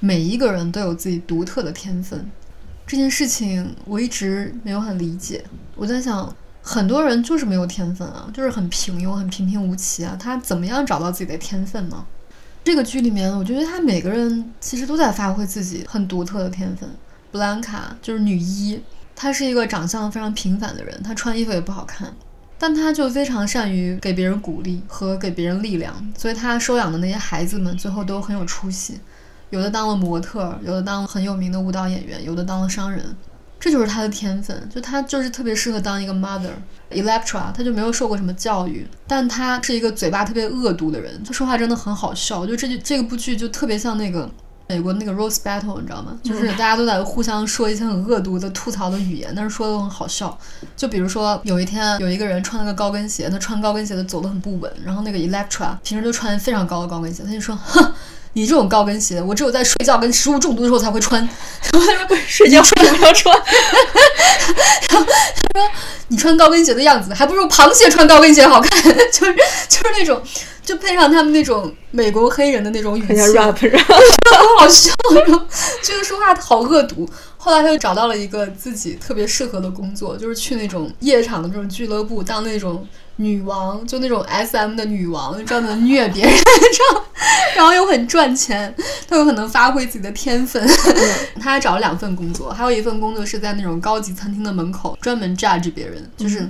[0.00, 2.30] 每一个人都有自己独特的天分。
[2.86, 5.44] 这件事情我一直没有很理解。
[5.74, 12.04] 我在想，很多人就是没有天分啊，就是很平庸、很平平无奇啊，他怎么样找到自己的天分呢？
[12.64, 16.88] 这个剧里面，我觉得他每个人其实都在发挥自己很独特的天分。
[17.30, 18.80] 布兰卡就是女一，
[19.14, 22.12] 她是一个长相非常平凡的人，她穿衣服也不好看，
[22.58, 28.98] 但她就非常善于给别人鼓励和给别人力量，所以她收养的那些孩子们最后都很有出息，
[29.50, 33.04] 有的当了模特，有的当了很有名的舞蹈演员，有的当了商人。
[33.60, 36.50] 这就是他的天分，就他就是特别适合当一个 mother。
[36.92, 42.46] Electra，他就没有受过什么教育，但他是一个嘴巴特别恶毒的人，他说话真的很好笑。
[42.46, 44.30] 就这剧这个部剧就特别像那个
[44.68, 46.16] 美国那个 Rose Battle，你知道吗？
[46.22, 50.38] 就是大家都在互相说一些很恶毒的吐槽的语言，但是说的都很好笑。
[50.76, 57.92] 就比如说有一天有一个人穿了个高跟鞋，他穿高跟鞋的走得很不稳，然后那个 Electra 平时就穿非常高的高跟鞋，他就说，哼。
[58.38, 61.28] 你这种高跟鞋，我只有在睡觉跟食物中毒的时候才会穿。
[62.24, 63.36] 睡觉为什么要穿？
[64.88, 65.06] 他说
[66.06, 68.80] 你穿高跟鞋的样子，还不如螃蟹穿高跟鞋好看。
[69.10, 69.34] 就是
[69.68, 70.22] 就是那种，
[70.64, 73.70] 就配上他们那种美国黑人的那种语气，然后很
[74.56, 74.92] 好笑。
[75.26, 75.44] 然后
[75.82, 77.10] 这个说话好恶毒。
[77.38, 82.86] 后来他就找到了一个自己特别适合的工作，就是去那种夜场的这种俱乐部当那种
[83.18, 87.04] 女王，就那种 S.M 的女王，专门虐别人这样，
[87.54, 88.74] 然后又很赚钱，
[89.08, 90.66] 她有可能发挥自己的天分。
[91.40, 96.48] 她还找了两份工作，还有一份工作是在那种高级餐厅的门口专门 judge 别人，就是。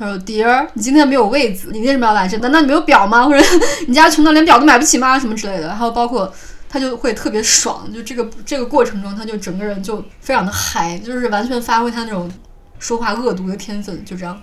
[0.00, 2.38] 他说：“Dear，你今天没有位子，你为什么要来这？
[2.38, 3.24] 难道你没有表吗？
[3.26, 3.44] 或者
[3.88, 5.18] 你家穷到连表都买不起吗？
[5.18, 6.32] 什么之类的。”还有包括
[6.68, 12.30] 他就会特别爽，就这个这个过程中，他就整个人就非常的嗨，就是完全发挥他那种
[12.78, 14.40] 说话恶毒的天分，就这样。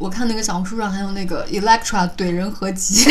[0.00, 3.06] 我看那个小红书上还有那个 Electra 怼人合集，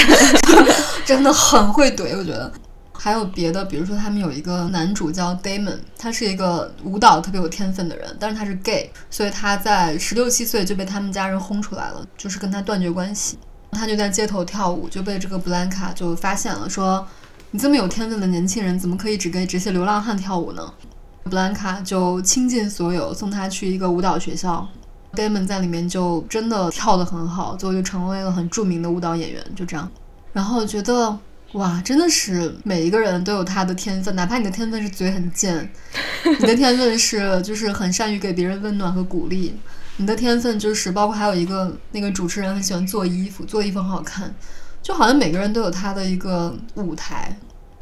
[1.06, 2.52] 真的很会怼，我觉得。
[2.92, 13.38] 还有别的，比如说他们有一个男主叫 Damon，他是一个舞蹈特别有天分的人，但是他是 gay，所以他在十六七岁就被他们家人轰出来了，就是跟他断绝关系。
[13.72, 17.08] 他就在街头跳舞，就被这个布兰卡就发现了，说
[17.52, 20.74] 你这么有天分的年轻人，怎么可以只给这些流浪汉跳舞呢？
[21.24, 24.68] 布兰卡就倾尽所有送他去一个舞蹈学校
[25.14, 29.90] ，Damon 在里面就真的跳得很好，最后就成为了很著名的舞蹈演员，就这样。
[30.34, 31.18] 然后觉得
[31.54, 35.70] 哇，真的是每一个人都有他的天分，哪怕你的天分是嘴很贱，
[36.24, 39.56] 你的天分是就是很善于给别人温暖和鼓励，
[39.98, 44.34] 你的天分就是包括还有一个那个主持人很喜欢做衣服，做衣服很好看，
[44.84, 47.36] 就好像每个人都有他的一个舞台。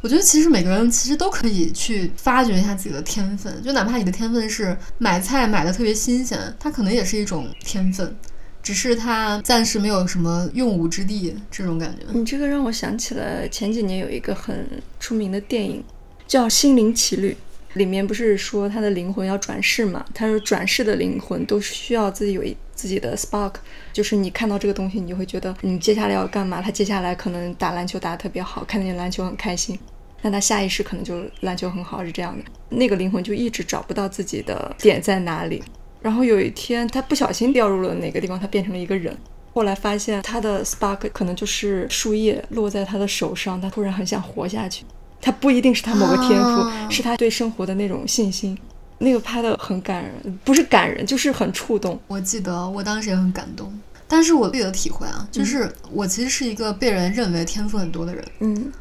[0.08, 8.16] 我觉得其实每个人其实都可以去发掘一下自己的天分，就哪怕你的天分是买菜买的特别新鲜，它可能也是一种天分，
[8.64, 12.06] 只是它暂时没有什么用武之地这种感觉。
[12.14, 14.66] 你这个让我想起了前几年有一个很
[14.98, 15.84] 出名的电影，
[16.26, 17.36] 叫《心灵奇旅》，
[17.78, 20.06] 里面不是说他的灵魂要转世嘛？
[20.14, 23.56] 他说转世的灵魂都需要自己有一自己的 spark，
[23.92, 26.62] 就是你看到这个东西，你就会觉得你接下来要干嘛？
[26.62, 29.78] 他接下来可能打篮球打得特别好，看见篮球很开心。
[30.22, 32.44] 但他下意识可能就篮球很好，是这样的。
[32.70, 35.64] 那个灵魂就一直找不到自己的点在哪里。
[36.02, 39.16] 然后有一天，他不小心掉入了哪个地方，他变成了一个人。
[39.54, 44.86] 后来发现他的 spark 可能就是树叶落在他的手上，他突然很想活下去。
[45.20, 48.58] 他不一定是他某个天赋，啊是他对生活的那种信心。
[49.00, 52.00] 那个拍的很感人，不是感人，就是很触动。
[52.08, 53.72] 我记得我当时也很感动，
[54.08, 58.26] 但是我自己的体会啊，就是我其实是一个被人认为天赋很多的人。
[58.40, 58.72] 嗯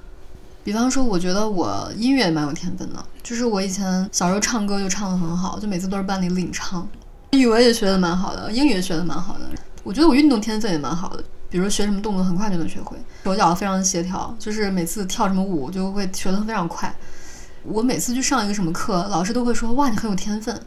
[0.66, 6.84] 比方说，我觉得我音乐蛮有天分的，就是我以前小时候唱歌就唱得很好，就每次都是班里领唱。
[7.30, 9.48] 语文也学得蛮好的，英语也学得蛮好的。
[9.84, 16.92] 我觉得我运动天分也蛮好的，比如学什么动作很快就能学会，手脚非常协调，就是每次跳什么舞就会学得非常快。
[17.62, 20.60] 我每次去上一个什么课，老师都会说：“哇，你很有天分。”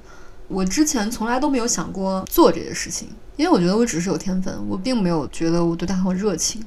[0.48, 6.64] 我之前从来都没有想过做这些事情，因为我觉得我只是有天分，我并没有觉得我对它很有热情。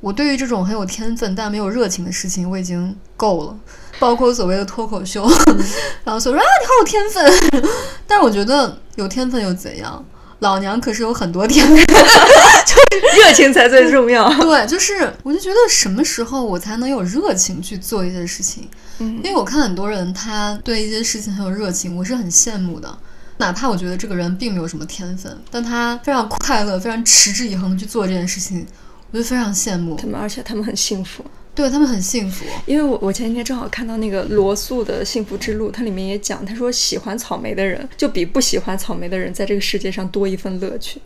[0.00, 3.56] 我对于这种很有天分但没有热情的事情，我已经够了，
[3.98, 5.28] 包括所谓的脱口秀，
[6.04, 7.70] 然后所有人啊，你好有天分，
[8.06, 10.04] 但是我觉得有天分又怎样？
[10.40, 14.26] 老娘可是有很多天分， 就是热情才最重要。
[14.40, 18.66] 对，就是我就觉得什么时候我才能有热情去做一些事情？
[19.00, 22.88] 嗯因为我看很多人他对一些事情很有热情，我是很羡慕的。
[23.36, 28.66] 哪怕我觉得这个人并没有什么天分，但他非常快乐，非常持之以恒的去做这件事情，
[29.10, 29.96] 我就非常羡慕。
[29.96, 31.24] 他们，而且他们很幸福。
[31.52, 32.44] 对他们很幸福。
[32.64, 41.00] 因为我我前几天正好看到那个罗素的《幸福之路》，它里面也讲，他说喜欢草莓的人就比不喜欢草莓的人在这个世界上多一份乐趣。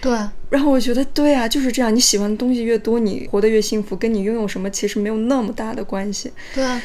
[0.00, 0.12] 对，
[0.50, 6.30] 然后我觉得对啊，就是这样，你喜欢的东西越多，你活得越幸福，跟你拥有什么其实没有那么大的关系。
[6.54, 6.82] 对啊，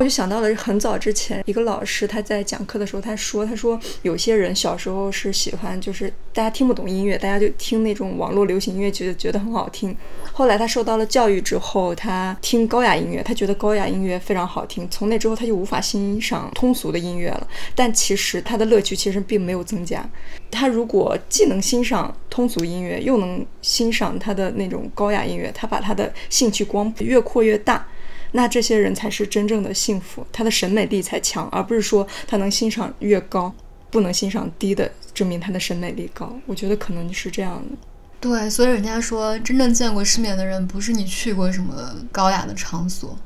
[0.00, 9.94] 我就想到了很早之前一个老师他在讲课的时候，他说他说有些人小时候是喜欢就是大家听不懂音乐，大家就听那种网络流行音乐，觉得觉得很好听。
[10.32, 14.88] 后来他受到了教育之后，他听高雅音乐，他觉得高雅音乐非常好听。
[14.88, 17.46] 从那之后他就无法欣赏通俗的音乐了。
[17.74, 20.08] 但其实他的乐趣其实并没有增加。
[20.50, 27.86] 他如果既能欣赏通俗音乐，又能欣赏他的那种高雅音乐，他把他的兴趣光谱越扩越大。
[28.32, 33.52] 那这些人才是真正的幸福，他的审美力才强，而不是说他能欣赏越高，
[33.90, 36.32] 不能欣赏低的，证明他的审美力高。
[36.46, 37.76] 我觉得可能是这样的。
[38.20, 43.18] 对，所以人家说，真正见过世面的人，不是你去过什么高雅的场所，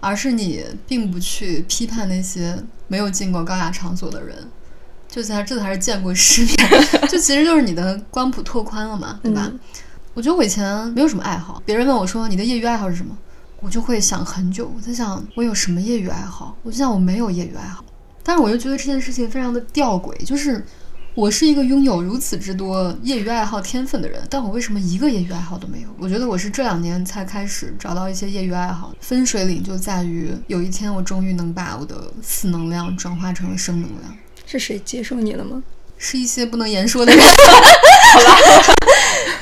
[0.00, 4.36] 而是你并不去批判那些没有进过高雅场所的人。
[5.08, 6.56] 就才这才是见过世面，
[7.08, 9.42] 就其实就是你的光谱拓宽了嘛，对吧？
[9.46, 9.60] 嗯
[10.14, 13.16] 我觉得我以前没有什么爱好，别人问我说你的业余爱好是什么，
[13.62, 17.84] 我就会想很久，我在想我有什么业余爱好，我就想我没有业余爱好，
[18.22, 20.64] 但是我又觉得这件事情非常的吊诡，就是
[21.14, 25.88] 我是一个拥有如此之多业余爱好天分的人，但我为什么一个业余爱好都没有？
[25.96, 34.16] 我觉得我是这两年才开始找到一些业余爱好，分水岭就在于有一天我终于能把我的负能量转化成了正能量。
[34.44, 35.62] 是谁接受你了吗？
[35.98, 37.24] 是一些不能言说的人。
[38.12, 38.36] 好吧，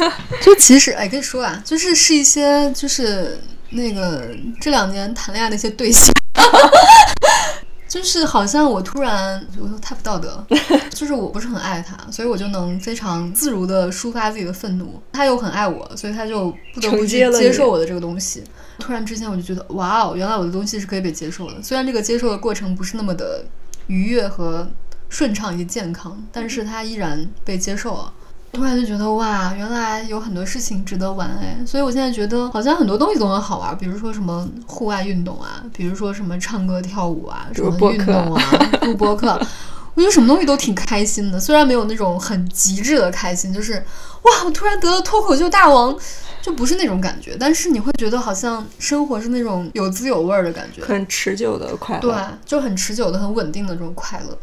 [0.43, 3.41] 就其实哎，跟你说啊，就是是一些就是
[3.71, 4.29] 那个
[4.61, 6.13] 这两年谈恋爱的一些对象。
[7.89, 10.47] 就是好像我突然，我说太不道德了，
[10.95, 15.03] 就是我不是很爱他，所以我就能非常自如的抒发自己的愤怒。
[15.13, 18.45] 他又很爱我，所以他就不得不接受我的这个东西。
[18.79, 21.61] 突然之间，我就觉得，哇哦，原来我的东西是可以被接受的。
[21.61, 23.45] 虽然这个接受的过程不是那么的
[23.89, 24.71] 愉悦和
[25.09, 28.13] 顺畅以及健康，但是他依然被接受了。
[28.53, 38.43] 突然就觉得哇，原来有很多事情值得玩哎，所以我现在觉得好像很多东西都很好玩，比如说什么户外运动啊，比如说什么唱歌跳舞啊，什么运动啊，
[38.83, 39.29] 录播课，
[39.95, 43.75] 我觉得什么东西都挺开心的，虽然没有那种很极致的开心，就是
[44.23, 45.97] 哇，我突然得了脱口秀大王，
[46.43, 52.01] 就不是那种感觉，但是你会觉得好像生活是那种有滋有味儿的感觉，很持久的快乐。
[52.01, 54.37] 对，就很持久的、很稳定的这种快乐。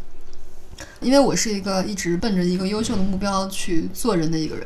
[1.02, 4.66] 因为我是一个一直奔着一个优秀的目标去做人的一个人。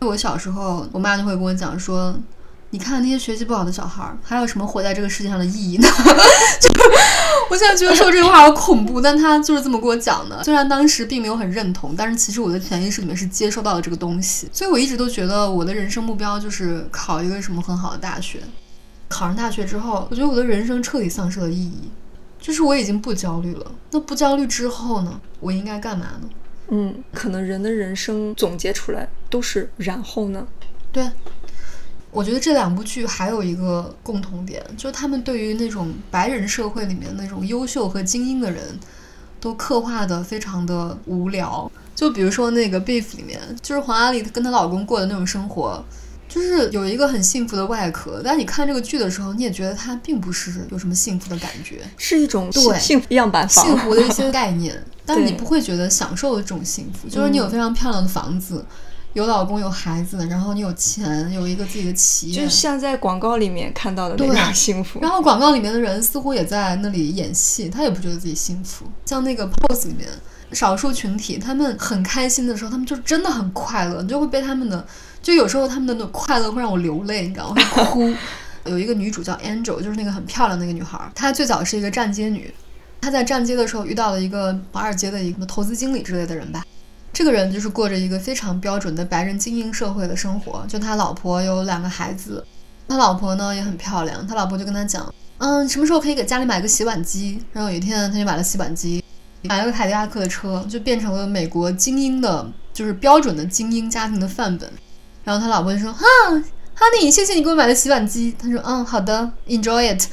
[0.00, 2.14] 我小时候，我妈就会跟我讲说
[2.70, 5.88] ：“你看那些学习不好的小孩儿，还有什么活在这个世界上的意义呢？
[6.60, 6.68] 就
[7.50, 10.44] 我现在觉得说这句话好恐怖，但他就是这么跟我讲的。
[10.44, 18.40] 虽然当时并没有很认同，但是其实我的潜意识里面是接收到了这个东西，所以我一直都觉得我的人生目标就是考一个什么很好的大学。
[19.08, 21.90] 考上大学之后，我觉得我的人生彻底丧失了意义，
[22.44, 23.72] 就是我已经不焦虑了。
[23.90, 25.18] 那不焦虑之后呢？
[25.40, 26.28] 我应该干嘛呢？
[26.68, 30.46] 嗯，可能人的人生总结出来都是然后呢？
[30.92, 31.10] 对，
[32.10, 38.78] 我觉得这两部剧还有一个共同点，就是他们对于那种白人社会里面那种优秀和精英的人，
[39.40, 41.72] 都刻画的非常的无聊。
[41.94, 45.82] 就比如说那个《Beef》里面，就是黄阿丽跟她老公过的那种生活，
[46.34, 53.64] 就是有一个很幸福的外壳，但你看这个剧的时候，你也觉得它并不是有什么幸福的感觉，是一种对幸福样板房。
[53.64, 58.66] 幸福的一些 概念，但你不会觉得享受的这种幸福，就是你有非常漂亮的房子，
[59.12, 64.98] 有老公有孩子，然后你有钱，有一个自己的企业就，像在广告里面看到的那对种幸福。
[65.00, 68.84] 然后广告里面的人似乎也在那里演戏，他也不觉得自己幸福。
[69.06, 70.08] 像那个 pose 里面，
[70.50, 74.84] 少数群体他们很开心的时候，他们就真的很快乐，你就会被他们的，
[75.24, 77.62] 就有时候他们的那种快乐会让我流泪，你知道吗？
[77.72, 78.14] 会哭。
[78.66, 82.52] 有一个女主叫 Angel，就是那个很漂亮的那个女孩儿，她最早是一个站街女，
[83.00, 86.62] 她在站街的时候遇到了一个华尔街的一个投资经理之类的人吧。
[87.10, 92.44] 这个人就是过着一个非常标准的白人精英社会的生活，就他老婆有两个孩子，
[92.86, 97.42] 他老婆呢也很漂亮，他老婆就跟他讲，嗯，什么时候可以给家里买个洗碗机？
[97.52, 99.02] 然后有一天他就买了洗碗机，
[99.42, 104.70] 买了个凯迪拉克的车，就变成了美国精英的，就是标准的精英家庭的范本。
[105.24, 106.04] 然后他老婆就说，哈
[106.78, 108.34] ，Honey，谢谢你给我买的洗碗机。
[108.38, 110.06] 他说，嗯，好的，Enjoy it，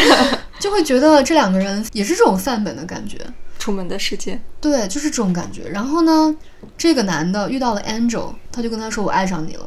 [0.58, 3.18] 就会觉得这两个人也是这种范本的感觉。
[3.58, 5.66] 出门的世界，对，就是这种感觉。
[5.70, 6.36] 然后呢，
[6.76, 9.66] 这个男的遇到了 Angel，他就跟他说：“我爱上你了。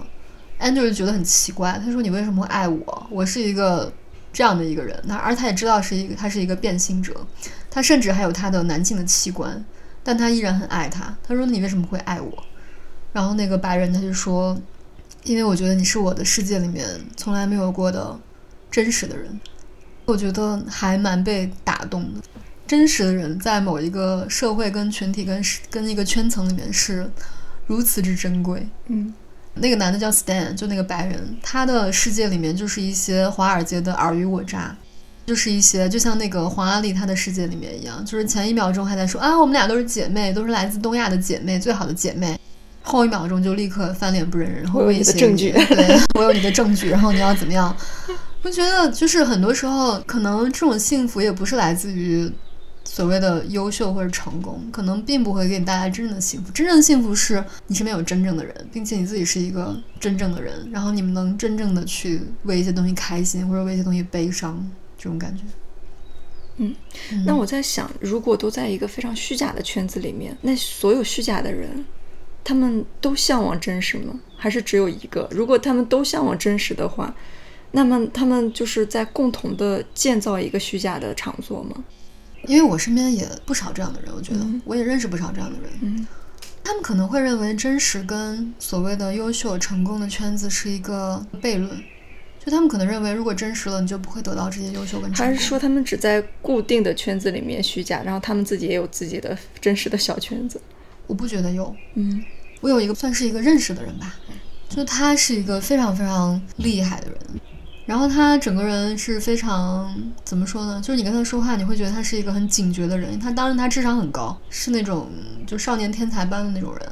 [0.60, 3.08] ”Angel 就觉得很奇怪，他说：“你为什么会爱我？
[3.10, 3.92] 我是一个
[4.32, 7.26] 这样的一个人。”那而他也知道是一个他是一个变性者，
[7.72, 9.66] 他甚至还有他的男性的器官，
[10.04, 11.16] 但他依然很爱他。
[11.28, 12.44] 他说：“你为什么会爱我？”
[13.14, 14.56] 然后那个白人他就说
[15.28, 18.20] ：“因为我觉得你是我的世界里面从来没有过的
[18.72, 19.40] 真实的人。”
[20.06, 22.22] 我觉得还蛮被打动的。
[22.66, 27.10] 真实的人在某一个社会跟群体跟跟一个圈层里面是
[27.66, 28.66] 如此之珍贵。
[28.88, 29.14] 嗯，
[29.56, 34.76] 那个男的叫 Stan，就那个白人，他的世界里面就是一些华尔街的尔虞我诈，
[35.26, 42.40] 就是一些就像那个黄阿丽她的世界里面一样，就是前一秒钟还在说啊我们俩都是姐妹，都是来自东亚的姐妹，最好的姐妹。
[42.88, 47.76] 后一秒钟就立刻翻脸不认人，然后我有你威胁的证据对 我有你的证据，然后你要怎么样？
[48.44, 52.32] 我觉得就是很多时候，可能这种幸福也不是来自于
[52.86, 56.50] 所谓的优秀或者成功，可能并不会给你带来真正的幸福。
[56.52, 64.66] 真正的幸福是你身边有真正的人，并且你自己是一个真正的人，然后你们能真正的去为一些东西开心，或者为一些东西悲伤，
[64.98, 65.44] 这种感觉。
[66.60, 66.74] 嗯，
[67.26, 71.86] 那我在想，如果都在一个非常虚假的圈子里面，那所有虚假的人，
[72.48, 74.18] 他们都向往真实吗？
[74.38, 75.28] 还是只有一个？
[75.32, 77.14] 如果他们都向往真实的话，
[77.72, 81.84] 那么他们就是在共同的建造一个虚假的场所吗？
[82.46, 85.70] 因为我身边也不少这样的人，我觉得、嗯我也认识不少这样的人。
[85.82, 86.08] 嗯
[86.64, 91.70] 他们可能会认为真实跟所谓的优秀成功的圈子是一个悖论，
[92.40, 95.26] 就他们可能认为，如果真实了，你就不会得到这些优秀跟成功。
[95.26, 100.62] 还是说他们只在固定的圈子里面虚假，然后他们自己也有自己的真实的小圈子？
[101.08, 102.22] 我不觉得有，嗯
[102.62, 104.16] 我有一个算是一个认识的人吧，
[104.68, 107.18] 就他是一个非常非常厉害的人，
[107.86, 109.94] 然后他整个人是非常
[110.24, 110.82] 怎么说呢？
[110.84, 113.20] 就是你跟他说话，你会觉得他是一个很警觉的人。
[113.20, 115.10] 他当然他智商很高，是那种
[115.46, 116.90] 就少年天才般的那种人，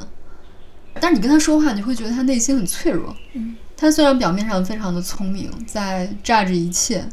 [1.01, 3.15] 但是你跟他说话，你会觉得他内心很脆弱。
[3.33, 7.03] 嗯，他虽然表面上非常的聪明，在榨着一切，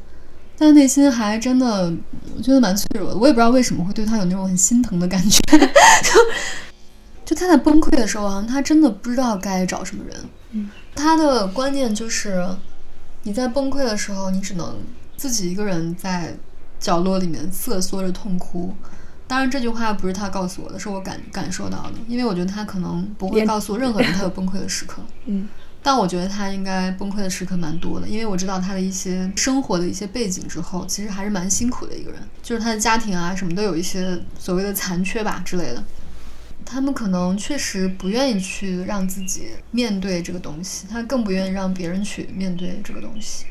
[0.57, 1.93] 但内心还真的
[2.37, 3.17] 我觉得蛮脆弱的。
[3.17, 5.41] 我也不知道为什么会对他有那种很心疼的感觉。
[7.33, 10.17] 就他在崩溃的时候，好像他真的不知道该找什么人。
[10.51, 12.47] 嗯，他的观念就是，
[13.23, 14.77] 你在崩溃的时候，你只能
[15.17, 16.37] 自己一个人在
[16.79, 18.75] 角落里面瑟缩着痛哭。
[19.27, 25.03] 当然，这句话不是他告诉我的，是我感感受到的，因为我觉得他可能不会告诉任何人他有 崩溃的时刻。
[25.25, 25.49] 嗯
[25.85, 35.83] 但我觉得他应该崩溃的时刻蛮多的，因为我知道他的一些生活的一些背景之后，其实还是蛮辛苦的一个人，就是他的家庭啊什么都有一些所谓的残缺吧之类的。
[36.65, 43.47] 他们可能确实不愿意去让自己面对这个东西，他更不愿意让别人去面对这个东西。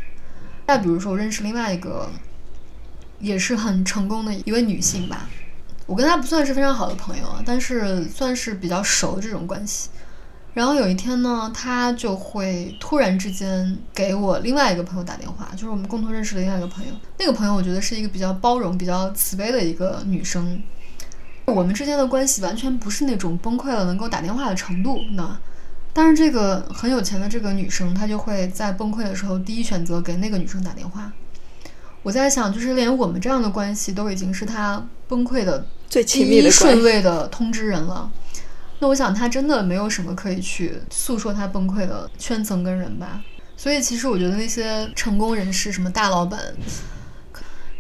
[0.68, 2.10] 再比如说，我认识另外一个
[3.20, 5.30] 也是很成功的一位女性吧，
[5.86, 9.90] 我跟她不算是非常好的朋友啊，但是算是比较熟这种关系。
[10.54, 16.94] 然后有一天呢，她就会突然之间给我另外一个朋友打电话，就是我们共同认识的另外一个朋友。
[17.20, 20.62] 那个朋友我觉得是一个比较包容、比较慈悲的一个女生。
[21.52, 25.38] 我们之间的关系完全不是那种崩溃了能够打电话的程度，那。
[25.94, 31.12] 但是这个很有钱的这个女生，她就会在崩溃的时候第一选择给那个女生打电话。
[32.02, 36.50] 我在想，就是连我们这样的关系都已经是她崩溃的最亲密的。
[36.50, 38.10] 顺位的通知人了。
[38.80, 43.22] 那我想，她真的没有什么可以去诉说她崩溃的圈层跟人吧。
[43.58, 46.40] 所以，其实我觉得那些成功人士，什么大老板，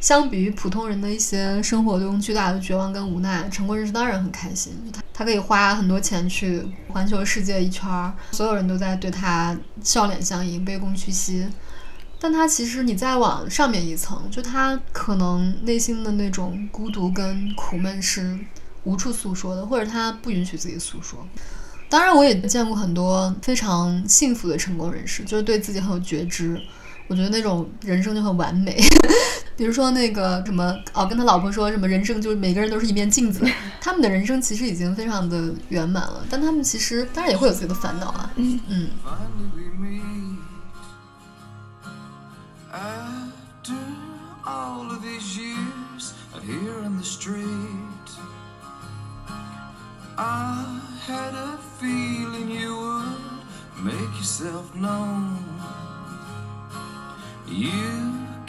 [0.02, 4.74] 相比于普通人的一些生活中巨大的绝望跟无奈，成功人士当然很开心。
[4.92, 11.48] 他他可以花很多钱去环球世界一圈，所有人都在对他笑脸相迎、卑躬屈膝。
[12.20, 18.38] 但他其实你再往上面一层，就他可能内心的那种孤独跟苦闷是
[18.84, 21.20] 无处诉说的，或者他不允许自己诉说。
[21.90, 26.60] 当然，我也见过很多非常幸福的成功人士，就是对自己很有觉知。
[27.08, 28.82] 我觉得那种人生就很完美。
[29.62, 33.48] 比如说那个什么哦，跟他老婆说什么人生就是每个人都是一面镜子，
[33.80, 38.32] 他们的人生其实已经非常的圆满了，但他们其实当然也会有自己的烦恼啊。
[38.38, 38.90] 嗯嗯
[44.44, 47.46] all of these years out here in the street.
[50.18, 50.66] I
[51.06, 52.72] had a feeling you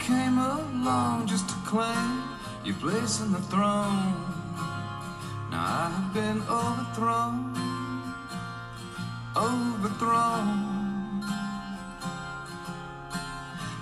[0.03, 2.23] came along just to claim
[2.65, 4.13] your place in the throne.
[5.49, 7.53] Now I have been overthrown,
[9.35, 11.21] overthrown.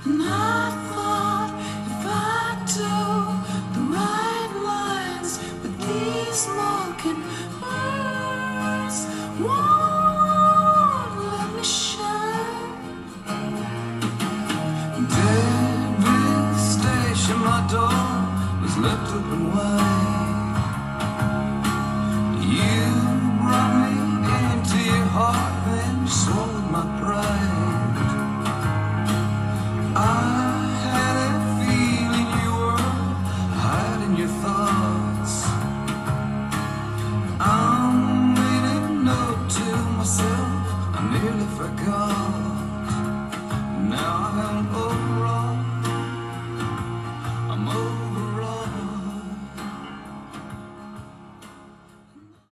[0.05, 1.53] My fault
[1.87, 2.50] if I.